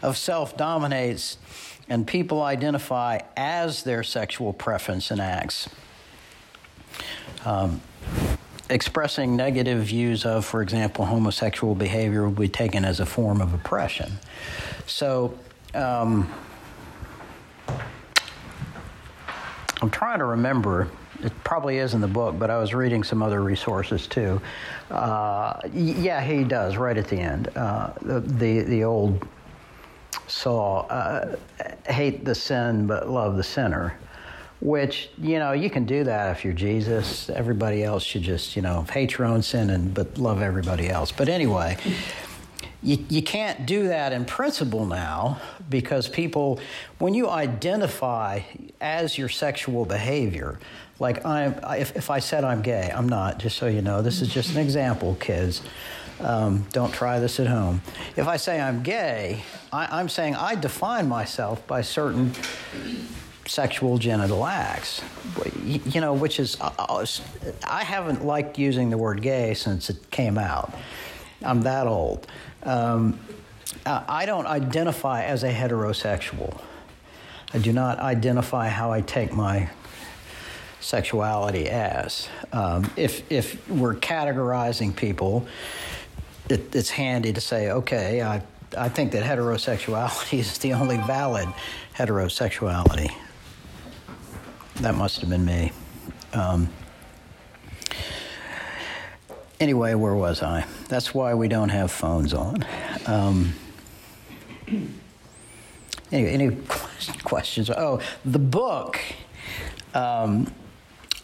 of 0.02 0.18
self 0.18 0.58
dominates 0.58 1.38
and 1.90 2.08
people 2.08 2.42
identify 2.42 3.20
as 3.36 3.84
their 3.84 4.04
sexual 4.04 4.54
preference 4.54 5.12
and 5.12 5.20
acts. 5.20 5.70
Um, 7.46 7.82
expressing 8.70 9.36
negative 9.36 9.84
views 9.84 10.26
of, 10.26 10.46
for 10.46 10.62
example, 10.62 11.06
homosexual 11.06 11.76
behavior 11.76 12.24
will 12.24 12.32
be 12.32 12.48
taken 12.48 12.86
as 12.86 13.00
a 13.00 13.06
form 13.06 13.42
of 13.42 13.54
oppression. 13.54 14.14
So 14.86 15.38
um, 15.74 16.32
I'm 19.82 19.90
trying 19.90 20.20
to 20.20 20.26
remember 20.26 20.88
it 21.24 21.32
probably 21.44 21.78
is 21.78 21.94
in 21.94 22.02
the 22.02 22.08
book, 22.08 22.40
but 22.40 22.50
I 22.50 22.58
was 22.58 22.74
reading 22.74 23.04
some 23.04 23.22
other 23.22 23.42
resources 23.42 24.08
too. 24.08 24.42
Uh, 24.90 25.60
yeah, 25.72 26.22
he 26.24 26.44
does 26.44 26.78
right 26.78 26.98
at 26.98 27.08
the 27.08 27.18
end. 27.18 27.50
Uh, 27.56 27.94
the, 28.02 28.22
the, 28.22 28.62
the 28.62 28.84
old 28.84 29.28
saw, 30.32 30.86
uh, 30.88 31.36
hate 31.86 32.26
the 32.26 32.36
sin 32.36 32.88
but 32.88 33.10
love 33.10 33.38
the 33.38 33.44
sinner. 33.44 33.98
Which 34.62 35.10
you 35.18 35.40
know 35.40 35.54
you 35.54 35.72
can 35.72 35.86
do 35.86 36.04
that 36.04 36.38
if 36.38 36.46
you're 36.46 36.54
Jesus. 36.54 37.32
Everybody 37.32 37.84
else 37.84 38.04
should 38.04 38.22
just 38.22 38.56
you 38.56 38.62
know 38.62 38.86
hate 38.94 39.18
your 39.18 39.26
own 39.26 39.42
sin 39.42 39.72
and 39.72 39.92
but 39.92 40.20
love 40.20 40.42
everybody 40.44 40.88
else. 40.88 41.12
But 41.12 41.30
anyway, 41.30 41.78
you, 42.84 43.06
you 43.10 43.22
can't 43.22 43.66
do 43.66 43.88
that 43.88 44.12
in 44.12 44.26
principle 44.26 44.86
now 44.86 45.40
because 45.70 46.08
people, 46.08 46.60
when 46.98 47.14
you 47.14 47.30
identify 47.30 48.42
as 48.80 49.18
your 49.18 49.30
sexual 49.30 49.86
behavior, 49.86 50.60
like 51.00 51.26
I'm, 51.26 51.56
if, 51.80 51.96
if 51.96 52.10
I 52.10 52.20
said 52.20 52.44
I'm 52.44 52.62
gay, 52.62 52.92
I'm 52.94 53.08
not, 53.08 53.40
just 53.40 53.58
so 53.58 53.68
you 53.68 53.82
know. 53.82 54.02
This 54.02 54.22
is 54.22 54.30
just 54.30 54.52
an 54.52 54.58
example, 54.62 55.16
kids. 55.20 55.62
Um, 56.20 56.68
don't 56.72 56.94
try 56.94 57.20
this 57.20 57.40
at 57.40 57.48
home. 57.48 57.82
If 58.16 58.28
I 58.28 58.38
say 58.38 58.62
I'm 58.62 58.84
gay, 58.84 59.44
I, 59.74 60.00
I'm 60.00 60.10
saying 60.10 60.36
I 60.36 60.56
define 60.56 61.08
myself 61.08 61.66
by 61.66 61.82
certain 61.82 62.34
sexual 63.48 63.98
genital 63.98 64.46
acts, 64.46 65.02
you 65.66 66.00
know, 66.00 66.14
which 66.14 66.40
is, 66.40 66.60
uh, 66.62 66.72
uh, 66.78 67.06
I 67.64 67.84
haven't 67.84 68.24
liked 68.24 68.58
using 68.58 68.92
the 68.92 68.98
word 68.98 69.22
gay 69.22 69.56
since 69.56 69.90
it 69.90 70.12
came 70.12 70.38
out. 70.38 70.74
I'm 71.44 71.62
that 71.62 71.88
old. 71.88 72.28
Um, 72.64 73.20
I 73.86 74.26
don't 74.26 74.46
identify 74.46 75.24
as 75.24 75.44
a 75.44 75.52
heterosexual. 75.52 76.62
I 77.54 77.58
do 77.58 77.74
not 77.74 78.00
identify 78.00 78.70
how 78.70 78.92
I 78.92 79.02
take 79.02 79.34
my 79.34 79.70
sexuality 80.80 81.70
as. 81.70 82.28
Um, 82.52 82.90
if, 82.96 83.30
if 83.32 83.68
we're 83.70 83.96
categorizing 83.96 84.96
people, 84.96 85.48
it, 86.50 86.76
it's 86.76 86.90
handy 86.90 87.34
to 87.34 87.42
say, 87.42 87.72
okay, 87.72 88.22
I, 88.22 88.42
I 88.78 88.90
think 88.90 89.12
that 89.14 89.24
heterosexuality 89.24 90.40
is 90.40 90.58
the 90.58 90.74
only 90.74 90.98
valid 90.98 91.48
heterosexuality. 91.96 93.12
That 94.78 94.96
must 94.96 95.22
have 95.22 95.30
been 95.30 95.46
me. 95.46 95.72
Um, 96.34 96.70
anyway, 99.62 99.94
where 99.94 100.16
was 100.16 100.42
I? 100.42 100.66
That's 100.90 101.14
why 101.14 101.34
we 101.36 101.48
don't 101.48 101.70
have 101.70 101.92
phones 101.92 102.34
on. 102.34 102.66
Um, 103.06 103.54
any 106.12 106.58
questions? 107.24 107.70
Oh, 107.70 108.02
the 108.26 108.40
book. 108.40 109.00
Um, 109.94 110.52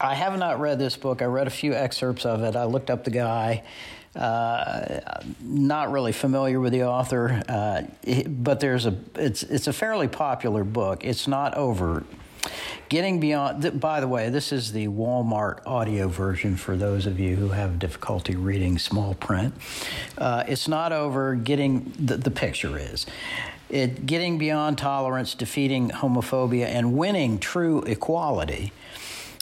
I 0.00 0.14
have 0.14 0.38
not 0.38 0.60
read 0.60 0.78
this 0.78 0.96
book. 0.96 1.20
I 1.20 1.24
read 1.24 1.46
a 1.46 1.50
few 1.50 1.74
excerpts 1.74 2.24
of 2.24 2.42
it. 2.42 2.56
I 2.56 2.64
looked 2.64 2.88
up 2.88 3.04
the 3.04 3.10
guy. 3.10 3.64
Uh, 4.16 5.20
not 5.40 5.92
really 5.92 6.12
familiar 6.12 6.58
with 6.58 6.72
the 6.72 6.84
author, 6.84 7.42
uh, 7.48 7.82
but 8.26 8.58
there's 8.58 8.86
a 8.86 8.96
it's 9.14 9.42
it's 9.44 9.66
a 9.68 9.72
fairly 9.72 10.08
popular 10.08 10.64
book. 10.64 11.04
It's 11.04 11.28
not 11.28 11.54
over 11.54 12.04
Getting 12.88 13.20
beyond, 13.20 13.80
by 13.80 14.00
the 14.00 14.08
way, 14.08 14.30
this 14.30 14.50
is 14.50 14.72
the 14.72 14.88
Walmart 14.88 15.60
audio 15.66 16.08
version 16.08 16.56
for 16.56 16.76
those 16.76 17.04
of 17.04 17.20
you 17.20 17.36
who 17.36 17.48
have 17.48 17.78
difficulty 17.78 18.34
reading 18.34 18.78
small 18.78 19.14
print. 19.14 19.54
Uh, 20.16 20.44
it's 20.48 20.68
not 20.68 20.92
over 20.92 21.34
getting, 21.34 21.92
the, 21.98 22.16
the 22.16 22.30
picture 22.30 22.78
is. 22.78 23.04
It, 23.68 24.06
getting 24.06 24.38
beyond 24.38 24.78
tolerance, 24.78 25.34
defeating 25.34 25.90
homophobia, 25.90 26.64
and 26.64 26.96
winning 26.96 27.38
true 27.38 27.82
equality. 27.82 28.72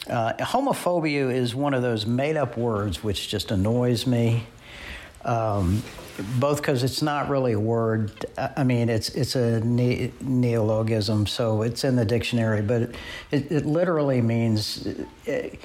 Uh, 0.09 0.33
homophobia 0.33 1.33
is 1.33 1.55
one 1.55 1.73
of 1.73 1.81
those 1.81 2.05
made 2.05 2.35
up 2.35 2.57
words 2.57 3.03
which 3.03 3.29
just 3.29 3.51
annoys 3.51 4.05
me. 4.05 4.45
Um, 5.25 5.83
both 6.39 6.57
because 6.57 6.83
it's 6.83 7.01
not 7.01 7.29
really 7.29 7.53
a 7.53 7.59
word. 7.59 8.25
I 8.37 8.63
mean, 8.63 8.89
it's 8.89 9.09
it's 9.09 9.35
a 9.35 9.59
ne- 9.63 10.11
neologism, 10.21 11.27
so 11.27 11.61
it's 11.61 11.83
in 11.83 11.95
the 11.95 12.05
dictionary, 12.05 12.61
but 12.61 12.81
it, 12.83 12.95
it, 13.31 13.51
it 13.51 13.65
literally 13.65 14.21
means. 14.21 14.87
It, 15.25 15.59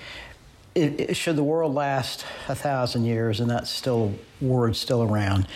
it, 0.75 1.17
should 1.17 1.37
the 1.37 1.45
world 1.45 1.75
last 1.75 2.25
a 2.49 2.55
thousand 2.55 3.05
years 3.05 3.41
and 3.41 3.51
that 3.51 3.67
still 3.67 4.15
word 4.41 4.75
still 4.75 5.03
around, 5.03 5.47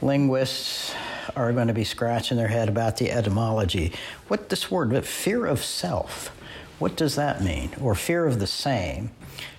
linguists 0.00 0.94
are 1.36 1.52
going 1.52 1.68
to 1.68 1.74
be 1.74 1.84
scratching 1.84 2.36
their 2.36 2.48
head 2.48 2.68
about 2.68 2.96
the 2.96 3.10
etymology. 3.10 3.92
What 4.28 4.48
this 4.48 4.70
word, 4.70 4.90
but 4.90 5.04
fear 5.04 5.46
of 5.46 5.62
self, 5.62 6.34
what 6.80 6.96
does 6.96 7.14
that 7.14 7.42
mean? 7.42 7.70
Or 7.80 7.94
fear 7.94 8.26
of 8.26 8.40
the 8.40 8.46
same? 8.46 9.10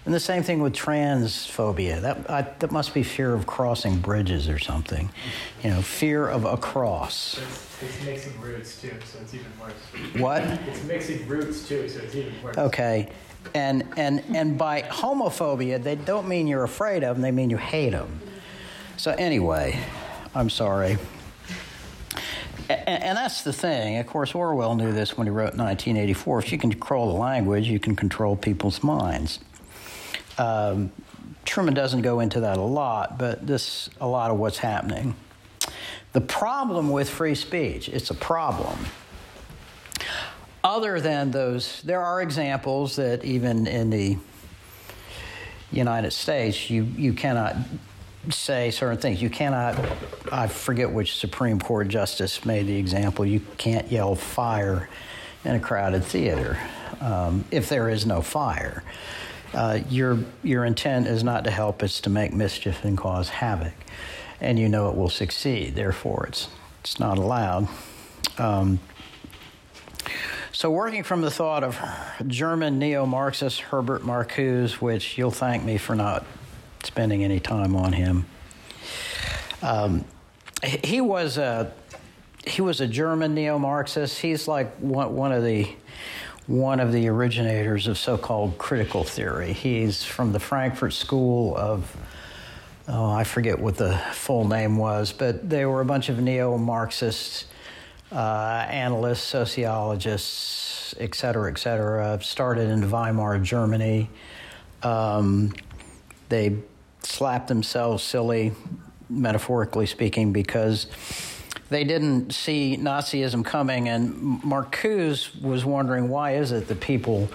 And 0.05 0.13
the 0.13 0.19
same 0.19 0.41
thing 0.41 0.61
with 0.61 0.73
transphobia. 0.73 2.01
That, 2.01 2.29
I, 2.29 2.41
that 2.59 2.71
must 2.71 2.93
be 2.95 3.03
fear 3.03 3.33
of 3.33 3.45
crossing 3.45 3.99
bridges 3.99 4.49
or 4.49 4.57
something. 4.57 5.11
You 5.63 5.69
know, 5.69 5.81
fear 5.83 6.27
of 6.27 6.45
a 6.45 6.57
cross. 6.57 7.39
It's, 7.39 7.83
it's 7.83 8.05
mixing 8.05 8.41
roots 8.41 8.81
too, 8.81 8.93
so 9.05 9.19
it's 9.21 9.33
even 9.35 9.51
worse. 9.61 10.19
What? 10.21 10.41
It's 10.41 10.83
mixing 10.83 11.27
roots 11.27 11.67
too, 11.67 11.87
so 11.87 11.99
it's 11.99 12.15
even 12.15 12.33
worse. 12.43 12.57
Okay. 12.57 13.09
And, 13.53 13.87
and, 13.95 14.23
and 14.33 14.57
by 14.57 14.81
homophobia, 14.81 15.81
they 15.81 15.95
don't 15.95 16.27
mean 16.27 16.47
you're 16.47 16.63
afraid 16.63 17.03
of 17.03 17.15
them, 17.15 17.21
they 17.21 17.31
mean 17.31 17.51
you 17.51 17.57
hate 17.57 17.91
them. 17.91 18.19
So, 18.97 19.11
anyway, 19.11 19.79
I'm 20.33 20.49
sorry. 20.49 20.97
And, 22.71 23.03
and, 23.03 23.17
that's 23.17 23.43
the 23.43 23.53
thing. 23.53 23.97
Of 23.97 24.07
course, 24.07 24.33
Orwell 24.33 24.75
knew 24.75 24.91
this 24.91 25.17
when 25.17 25.27
he 25.27 25.31
wrote 25.31 25.55
1984. 25.55 26.39
If 26.39 26.51
you 26.51 26.57
can 26.57 26.71
control 26.71 27.11
the 27.11 27.19
language, 27.19 27.67
you 27.67 27.79
can 27.79 27.95
control 27.95 28.35
people's 28.35 28.83
minds. 28.83 29.39
Um, 30.37 30.91
Trueman 31.45 31.73
doesn't 31.73 32.01
go 32.01 32.19
into 32.19 32.41
that 32.41 32.57
a 32.57 32.61
lot, 32.61 33.17
but 33.17 33.45
this 33.45 33.89
a 33.99 34.07
lot 34.07 34.31
of 34.31 34.37
what's 34.37 34.59
happening. 34.59 35.15
The 36.13 36.21
problem 36.21 36.89
with 36.89 37.09
free 37.09 37.35
speech, 37.35 37.89
it's 37.89 38.09
a 38.09 38.15
problem. 38.15 38.77
Other 40.63 40.99
than 40.99 41.31
those, 41.31 41.81
there 41.81 42.01
are 42.01 42.21
examples 42.21 42.95
that 42.97 43.23
even 43.25 43.65
in 43.65 43.89
the 43.89 44.17
United 45.71 46.11
States, 46.11 46.69
you, 46.69 46.83
you 46.83 47.13
cannot 47.13 47.55
say 48.29 48.71
certain 48.71 48.97
things. 48.97 49.21
You 49.21 49.29
cannot, 49.29 49.79
I 50.31 50.47
forget 50.47 50.91
which 50.91 51.15
Supreme 51.15 51.59
Court 51.59 51.87
justice 51.87 52.45
made 52.45 52.67
the 52.67 52.77
example, 52.77 53.25
you 53.25 53.41
can't 53.57 53.91
yell 53.91 54.15
fire 54.15 54.89
in 55.43 55.55
a 55.55 55.59
crowded 55.59 56.03
theater 56.03 56.57
um, 56.99 57.45
if 57.51 57.67
there 57.69 57.89
is 57.89 58.05
no 58.05 58.21
fire 58.21 58.83
uh, 59.53 59.79
your 59.89 60.19
your 60.43 60.65
intent 60.65 61.07
is 61.07 61.23
not 61.23 61.43
to 61.43 61.51
help; 61.51 61.83
it's 61.83 62.01
to 62.01 62.09
make 62.09 62.33
mischief 62.33 62.83
and 62.85 62.97
cause 62.97 63.29
havoc, 63.29 63.73
and 64.39 64.57
you 64.57 64.69
know 64.69 64.89
it 64.89 64.95
will 64.95 65.09
succeed. 65.09 65.75
Therefore, 65.75 66.25
it's 66.27 66.47
it's 66.81 66.99
not 66.99 67.17
allowed. 67.17 67.67
Um, 68.37 68.79
so, 70.53 70.69
working 70.71 71.03
from 71.03 71.21
the 71.21 71.31
thought 71.31 71.63
of 71.63 71.79
German 72.27 72.79
neo 72.79 73.05
Marxist 73.05 73.59
Herbert 73.59 74.03
Marcuse, 74.03 74.73
which 74.73 75.17
you'll 75.17 75.31
thank 75.31 75.63
me 75.63 75.77
for 75.77 75.95
not 75.95 76.25
spending 76.85 77.23
any 77.23 77.39
time 77.39 77.75
on 77.75 77.93
him, 77.93 78.25
um, 79.61 80.05
he 80.83 81.01
was 81.01 81.37
a 81.37 81.71
he 82.45 82.61
was 82.61 82.81
a 82.81 82.87
German 82.87 83.35
neo 83.35 83.59
Marxist. 83.59 84.19
He's 84.19 84.47
like 84.47 84.75
one, 84.77 85.15
one 85.15 85.31
of 85.31 85.43
the 85.43 85.69
one 86.47 86.79
of 86.79 86.91
the 86.91 87.07
originators 87.07 87.87
of 87.87 87.97
so 87.97 88.17
called 88.17 88.57
critical 88.57 89.03
theory. 89.03 89.53
He's 89.53 90.03
from 90.03 90.33
the 90.33 90.39
Frankfurt 90.39 90.93
School 90.93 91.55
of, 91.55 91.95
oh, 92.87 93.09
I 93.11 93.23
forget 93.23 93.59
what 93.59 93.77
the 93.77 93.95
full 94.11 94.47
name 94.47 94.77
was, 94.77 95.13
but 95.13 95.49
they 95.49 95.65
were 95.65 95.81
a 95.81 95.85
bunch 95.85 96.09
of 96.09 96.19
neo 96.19 96.57
Marxists, 96.57 97.45
uh, 98.11 98.65
analysts, 98.69 99.21
sociologists, 99.21 100.95
et 100.99 101.15
cetera, 101.15 101.49
et 101.51 101.57
cetera, 101.57 102.19
started 102.21 102.69
in 102.69 102.89
Weimar, 102.89 103.39
Germany. 103.39 104.09
Um, 104.83 105.53
they 106.27 106.57
slapped 107.03 107.47
themselves 107.47 108.03
silly, 108.03 108.53
metaphorically 109.09 109.85
speaking, 109.85 110.31
because 110.31 110.87
they 111.69 111.83
didn't 111.83 112.31
see 112.31 112.77
Nazism 112.77 113.45
coming, 113.45 113.87
and 113.87 114.41
Marcuse 114.43 115.41
was 115.41 115.63
wondering 115.65 116.09
why 116.09 116.35
is 116.35 116.51
it 116.51 116.67
that 116.67 116.79
people 116.79 117.29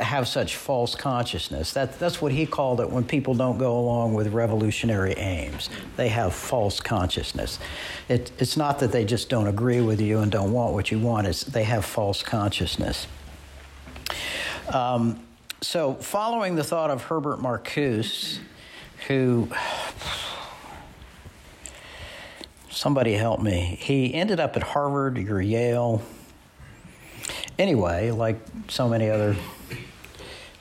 have 0.00 0.28
such 0.28 0.56
false 0.56 0.94
consciousness. 0.94 1.72
That, 1.72 1.98
that's 1.98 2.22
what 2.22 2.32
he 2.32 2.46
called 2.46 2.80
it 2.80 2.88
when 2.88 3.04
people 3.04 3.34
don't 3.34 3.58
go 3.58 3.78
along 3.78 4.14
with 4.14 4.32
revolutionary 4.32 5.12
aims. 5.14 5.68
They 5.96 6.08
have 6.08 6.34
false 6.34 6.80
consciousness. 6.80 7.58
It, 8.08 8.30
it's 8.38 8.56
not 8.56 8.78
that 8.80 8.92
they 8.92 9.04
just 9.04 9.28
don't 9.28 9.46
agree 9.46 9.80
with 9.80 10.00
you 10.00 10.20
and 10.20 10.30
don't 10.30 10.52
want 10.52 10.74
what 10.74 10.90
you 10.90 10.98
want, 10.98 11.26
it's 11.26 11.42
they 11.42 11.64
have 11.64 11.84
false 11.84 12.22
consciousness. 12.22 13.06
Um, 14.72 15.20
so, 15.64 15.94
following 15.94 16.54
the 16.54 16.64
thought 16.64 16.90
of 16.90 17.04
Herbert 17.04 17.38
Marcuse, 17.38 18.38
who 19.08 19.48
Somebody 22.74 23.12
help 23.12 23.40
me. 23.40 23.78
He 23.80 24.12
ended 24.12 24.40
up 24.40 24.56
at 24.56 24.62
Harvard 24.62 25.16
or 25.30 25.40
Yale. 25.40 26.02
Anyway, 27.56 28.10
like 28.10 28.36
so 28.68 28.88
many 28.88 29.08
other 29.08 29.36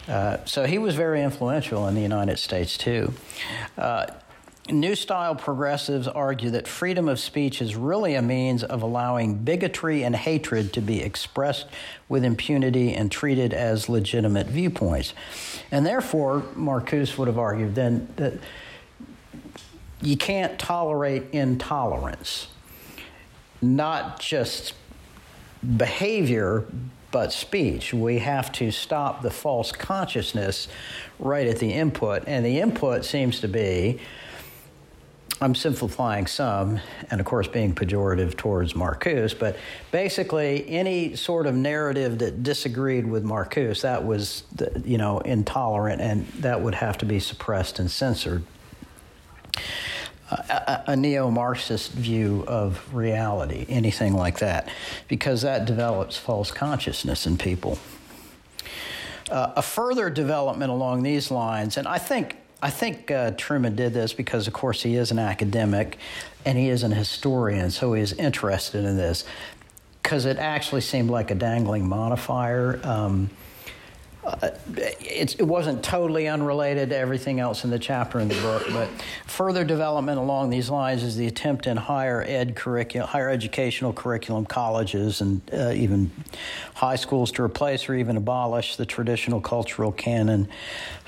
Uh, 0.07 0.37
so 0.45 0.65
he 0.65 0.77
was 0.77 0.95
very 0.95 1.23
influential 1.23 1.87
in 1.87 1.95
the 1.95 2.01
United 2.01 2.37
States, 2.37 2.77
too. 2.77 3.13
Uh, 3.77 4.05
New 4.69 4.95
style 4.95 5.35
progressives 5.35 6.07
argue 6.07 6.49
that 6.51 6.69
freedom 6.69 7.09
of 7.09 7.19
speech 7.19 7.61
is 7.61 7.75
really 7.75 8.15
a 8.15 8.21
means 8.21 8.63
of 8.63 8.81
allowing 8.81 9.35
bigotry 9.35 10.03
and 10.03 10.15
hatred 10.15 10.71
to 10.71 10.79
be 10.79 11.01
expressed 11.01 11.67
with 12.07 12.23
impunity 12.23 12.93
and 12.93 13.11
treated 13.11 13.53
as 13.53 13.89
legitimate 13.89 14.47
viewpoints. 14.47 15.13
And 15.69 15.85
therefore, 15.85 16.43
Marcuse 16.55 17.17
would 17.17 17.27
have 17.27 17.37
argued 17.37 17.75
then 17.75 18.07
that 18.15 18.35
you 20.01 20.15
can't 20.15 20.57
tolerate 20.57 21.23
intolerance, 21.33 22.47
not 23.61 24.21
just 24.21 24.75
behavior, 25.75 26.65
but 27.11 27.33
speech. 27.33 27.93
We 27.93 28.19
have 28.19 28.49
to 28.53 28.71
stop 28.71 29.21
the 29.23 29.29
false 29.29 29.73
consciousness 29.73 30.69
right 31.19 31.47
at 31.47 31.59
the 31.59 31.73
input. 31.73 32.23
And 32.27 32.45
the 32.45 32.59
input 32.59 33.03
seems 33.03 33.41
to 33.41 33.49
be 33.49 33.99
I'm 35.43 35.55
simplifying 35.55 36.25
some, 36.25 36.79
and 37.11 37.19
of 37.19 37.25
course 37.25 37.49
being 37.49 37.75
pejorative 37.75 38.37
towards 38.37 38.73
Marcuse, 38.73 39.37
but 39.37 39.57
basically 39.91 40.67
any 40.69 41.17
sort 41.17 41.47
of 41.47 41.53
narrative 41.53 42.19
that 42.19 42.43
disagreed 42.43 43.05
with 43.05 43.25
Marcuse, 43.25 43.81
that 43.81 44.05
was, 44.05 44.43
you 44.85 44.97
know, 44.97 45.19
intolerant, 45.19 45.99
and 46.01 46.25
that 46.39 46.61
would 46.61 46.75
have 46.75 46.97
to 46.99 47.05
be 47.05 47.19
suppressed 47.19 47.79
and 47.79 47.91
censored. 47.91 48.43
A, 50.31 50.83
a 50.87 50.95
neo-Marxist 50.95 51.91
view 51.91 52.45
of 52.47 52.93
reality, 52.93 53.65
anything 53.67 54.13
like 54.13 54.39
that, 54.39 54.69
because 55.07 55.41
that 55.41 55.65
develops 55.65 56.17
false 56.17 56.51
consciousness 56.51 57.27
in 57.27 57.37
people. 57.37 57.77
Uh, 59.29 59.53
a 59.57 59.61
further 59.61 60.09
development 60.09 60.71
along 60.71 61.03
these 61.03 61.29
lines, 61.29 61.75
and 61.77 61.87
I 61.87 61.97
think 61.97 62.37
I 62.63 62.69
think 62.69 63.11
uh, 63.11 63.31
Trueman 63.31 63.75
did 63.75 63.93
this 63.93 64.13
because, 64.13 64.47
of 64.47 64.53
course, 64.53 64.81
he 64.81 64.95
is 64.95 65.11
an 65.11 65.19
academic 65.19 65.97
and 66.45 66.57
he 66.57 66.69
is 66.69 66.83
an 66.83 66.93
historian, 66.93 67.69
so 67.71 67.91
he 67.91 68.01
is 68.01 68.13
interested 68.13 68.85
in 68.85 68.95
this 68.95 69.25
because 70.01 70.23
it 70.23 70.37
actually 70.37 70.79
seemed 70.79 71.09
like 71.09 71.29
a 71.29 71.35
dangling 71.35 71.85
modifier. 71.85 72.79
Um, 72.85 73.29
it, 74.75 75.39
it, 75.39 75.43
wasn't 75.43 75.83
totally 75.83 76.27
unrelated 76.27 76.89
to 76.89 76.97
everything 76.97 77.39
else 77.39 77.63
in 77.63 77.69
the 77.69 77.79
chapter 77.79 78.19
in 78.19 78.27
the 78.27 78.35
book, 78.35 78.65
but 78.71 78.89
further 79.25 79.63
development 79.63 80.17
along 80.17 80.49
these 80.49 80.69
lines 80.69 81.03
is 81.03 81.15
the 81.17 81.27
attempt 81.27 81.67
in 81.67 81.75
higher 81.75 82.23
ed 82.23 82.55
curriculum, 82.55 83.07
higher 83.07 83.29
educational 83.29 83.91
curriculum, 83.91 84.45
colleges, 84.45 85.21
and 85.21 85.41
uh, 85.53 85.71
even 85.71 86.09
high 86.75 86.95
schools 86.95 87.31
to 87.33 87.43
replace 87.43 87.89
or 87.89 87.95
even 87.95 88.15
abolish 88.15 88.77
the 88.77 88.85
traditional 88.85 89.41
cultural 89.41 89.91
canon 89.91 90.47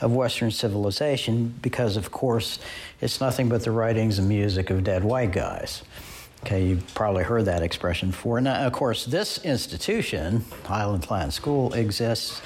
of 0.01 0.11
Western 0.13 0.51
civilization, 0.51 1.53
because 1.61 1.95
of 1.97 2.11
course 2.11 2.59
it's 3.01 3.21
nothing 3.21 3.47
but 3.47 3.63
the 3.63 3.71
writings 3.71 4.19
and 4.19 4.27
music 4.27 4.69
of 4.69 4.83
dead 4.83 5.03
white 5.03 5.31
guys. 5.31 5.83
Okay, 6.43 6.67
you've 6.67 6.93
probably 6.93 7.23
heard 7.23 7.45
that 7.45 7.63
expression 7.63 8.11
before. 8.11 8.39
Now, 8.39 8.67
of 8.67 8.73
course, 8.73 9.05
this 9.05 9.43
institution, 9.43 10.45
Highlands 10.65 11.09
Latin 11.09 11.31
School, 11.31 11.73
exists 11.73 12.39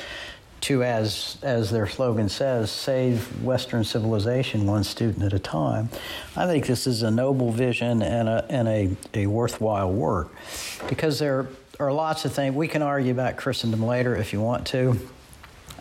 to, 0.62 0.84
as, 0.84 1.38
as 1.42 1.72
their 1.72 1.88
slogan 1.88 2.30
says, 2.30 2.72
save 2.72 3.44
Western 3.44 3.84
civilization 3.84 4.66
one 4.66 4.84
student 4.84 5.24
at 5.24 5.34
a 5.34 5.40
time. 5.40 5.90
I 6.36 6.46
think 6.46 6.66
this 6.68 6.86
is 6.88 7.02
a 7.04 7.12
noble 7.12 7.52
vision 7.52 8.02
and 8.02 8.28
a, 8.28 8.46
and 8.50 8.68
a, 8.68 8.90
a 9.14 9.28
worthwhile 9.28 9.92
work 9.92 10.32
because 10.88 11.20
there 11.20 11.48
are 11.80 11.94
lots 11.94 12.26
of 12.26 12.34
things. 12.34 12.56
We 12.56 12.68
can 12.68 12.82
argue 12.82 13.12
about 13.12 13.38
Christendom 13.38 13.84
later 13.84 14.16
if 14.16 14.34
you 14.34 14.42
want 14.42 14.68
to, 14.68 15.00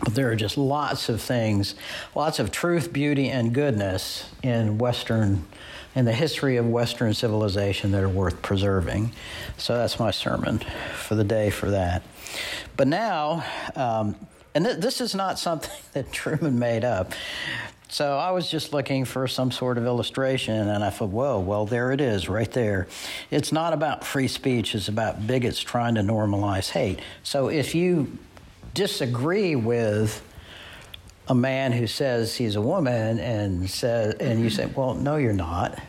but 0.03 0.15
there 0.15 0.31
are 0.31 0.35
just 0.35 0.57
lots 0.57 1.09
of 1.09 1.21
things, 1.21 1.75
lots 2.15 2.39
of 2.39 2.51
truth, 2.51 2.93
beauty, 2.93 3.29
and 3.29 3.53
goodness 3.53 4.29
in 4.43 4.77
Western. 4.77 5.45
In 5.95 6.05
the 6.05 6.13
history 6.13 6.55
of 6.57 6.67
Western 6.67 7.15
civilization, 7.15 7.91
that 7.91 8.03
are 8.03 8.07
worth 8.07 8.43
preserving. 8.43 9.11
So 9.57 9.75
that's 9.75 9.99
my 9.99 10.11
sermon 10.11 10.61
for 10.95 11.15
the 11.15 11.23
day 11.23 11.49
for 11.49 11.71
that. 11.71 12.03
But 12.77 12.87
now, 12.87 13.43
um, 13.75 14.15
and 14.59 14.65
th- 14.65 14.79
this 14.79 14.99
is 14.99 15.15
not 15.15 15.39
something 15.39 15.71
that 15.93 16.11
Trueman 16.11 16.55
made 16.55 16.83
up. 16.83 17.13
So 17.87 18.17
I 18.17 18.31
was 18.31 18.51
just 18.51 18.73
looking 18.73 19.05
for 19.05 19.25
some 19.25 19.51
sort 19.51 19.77
of 19.77 19.85
illustration, 19.85 20.67
and 20.67 20.83
I 20.83 20.89
thought, 20.89 21.09
whoa, 21.09 21.39
well, 21.39 21.65
there 21.65 21.93
it 21.93 22.01
is 22.01 22.27
right 22.27 22.51
there. 22.51 22.87
It's 23.31 23.53
not 23.53 23.71
about 23.71 24.03
free 24.03 24.27
speech, 24.27 24.75
it's 24.75 24.89
about 24.89 25.25
bigots 25.25 25.61
trying 25.61 25.95
to 25.95 26.01
normalize 26.01 26.69
hate. 26.69 26.99
So 27.23 27.47
if 27.47 27.73
you 27.73 28.17
disagree 28.73 29.55
with 29.55 30.21
a 31.29 31.35
man 31.35 31.71
who 31.71 31.87
says 31.87 32.35
he's 32.35 32.57
a 32.57 32.61
woman 32.61 33.17
and 33.17 33.69
says 33.69 34.15
and 34.15 34.39
you 34.39 34.49
say 34.49 34.65
well 34.75 34.95
no 34.95 35.15
you're 35.17 35.33
not 35.33 35.79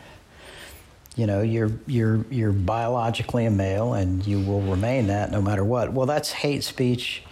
you 1.15 1.25
know 1.25 1.41
you're 1.41 1.71
you're 1.87 2.25
you're 2.29 2.51
biologically 2.51 3.45
a 3.45 3.51
male 3.51 3.93
and 3.93 4.25
you 4.25 4.39
will 4.39 4.61
remain 4.61 5.07
that 5.07 5.31
no 5.31 5.41
matter 5.41 5.63
what 5.63 5.93
well 5.93 6.05
that's 6.05 6.31
hate 6.31 6.63
speech 6.63 7.23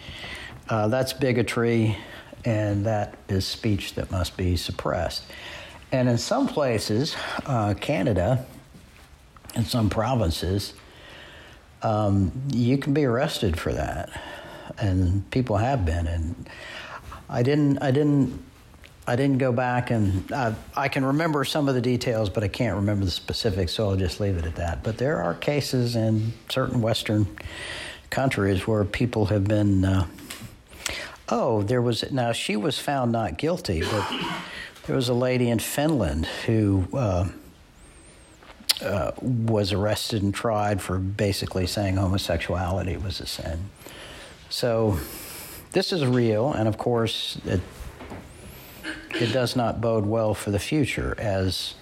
uh, 0.70 0.88
that's 0.88 1.12
bigotry, 1.12 1.98
and 2.44 2.86
that 2.86 3.16
is 3.28 3.46
speech 3.46 3.94
that 3.94 4.10
must 4.10 4.36
be 4.36 4.56
suppressed. 4.56 5.24
And 5.92 6.08
in 6.08 6.16
some 6.16 6.46
places, 6.46 7.16
uh, 7.44 7.74
Canada, 7.74 8.46
in 9.56 9.64
some 9.64 9.90
provinces, 9.90 10.74
um, 11.82 12.30
you 12.52 12.78
can 12.78 12.94
be 12.94 13.04
arrested 13.04 13.58
for 13.58 13.72
that, 13.72 14.10
and 14.78 15.28
people 15.32 15.56
have 15.56 15.84
been. 15.84 16.06
And 16.06 16.48
I 17.28 17.42
didn't, 17.42 17.78
I 17.82 17.90
didn't, 17.90 18.40
I 19.06 19.16
didn't 19.16 19.38
go 19.38 19.50
back 19.50 19.90
and 19.90 20.30
uh, 20.30 20.54
I 20.76 20.86
can 20.86 21.04
remember 21.04 21.44
some 21.44 21.68
of 21.68 21.74
the 21.74 21.80
details, 21.80 22.30
but 22.30 22.44
I 22.44 22.48
can't 22.48 22.76
remember 22.76 23.04
the 23.04 23.10
specifics, 23.10 23.72
so 23.72 23.88
I'll 23.88 23.96
just 23.96 24.20
leave 24.20 24.36
it 24.36 24.44
at 24.44 24.54
that. 24.56 24.84
But 24.84 24.98
there 24.98 25.20
are 25.20 25.34
cases 25.34 25.96
in 25.96 26.32
certain 26.48 26.80
Western 26.80 27.26
countries 28.10 28.68
where 28.68 28.84
people 28.84 29.26
have 29.26 29.44
been 29.44 29.84
uh, 29.84 30.06
Oh, 31.30 31.62
there 31.62 31.80
was 31.80 32.10
now 32.10 32.32
she 32.32 32.56
was 32.56 32.78
found 32.78 33.12
not 33.12 33.38
guilty, 33.38 33.82
but 33.82 34.10
there 34.86 34.96
was 34.96 35.08
a 35.08 35.14
lady 35.14 35.48
in 35.48 35.60
Finland 35.60 36.26
who 36.46 36.86
uh, 36.92 37.28
uh, 38.82 39.12
was 39.20 39.72
arrested 39.72 40.22
and 40.22 40.34
tried 40.34 40.82
for 40.82 40.98
basically 40.98 41.66
saying 41.66 41.96
homosexuality 41.96 42.96
was 42.96 43.20
a 43.20 43.26
sin. 43.26 43.70
So 44.48 44.98
this 45.72 45.92
is 45.92 46.04
real, 46.04 46.52
and 46.52 46.66
of 46.66 46.78
course 46.78 47.38
it 47.44 47.60
it 49.14 49.32
does 49.32 49.54
not 49.54 49.80
bode 49.80 50.06
well 50.06 50.34
for 50.34 50.50
the 50.50 50.58
future, 50.58 51.14
as 51.18 51.74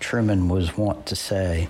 Trueman 0.00 0.48
was 0.48 0.76
wont 0.76 1.06
to 1.06 1.16
say. 1.16 1.68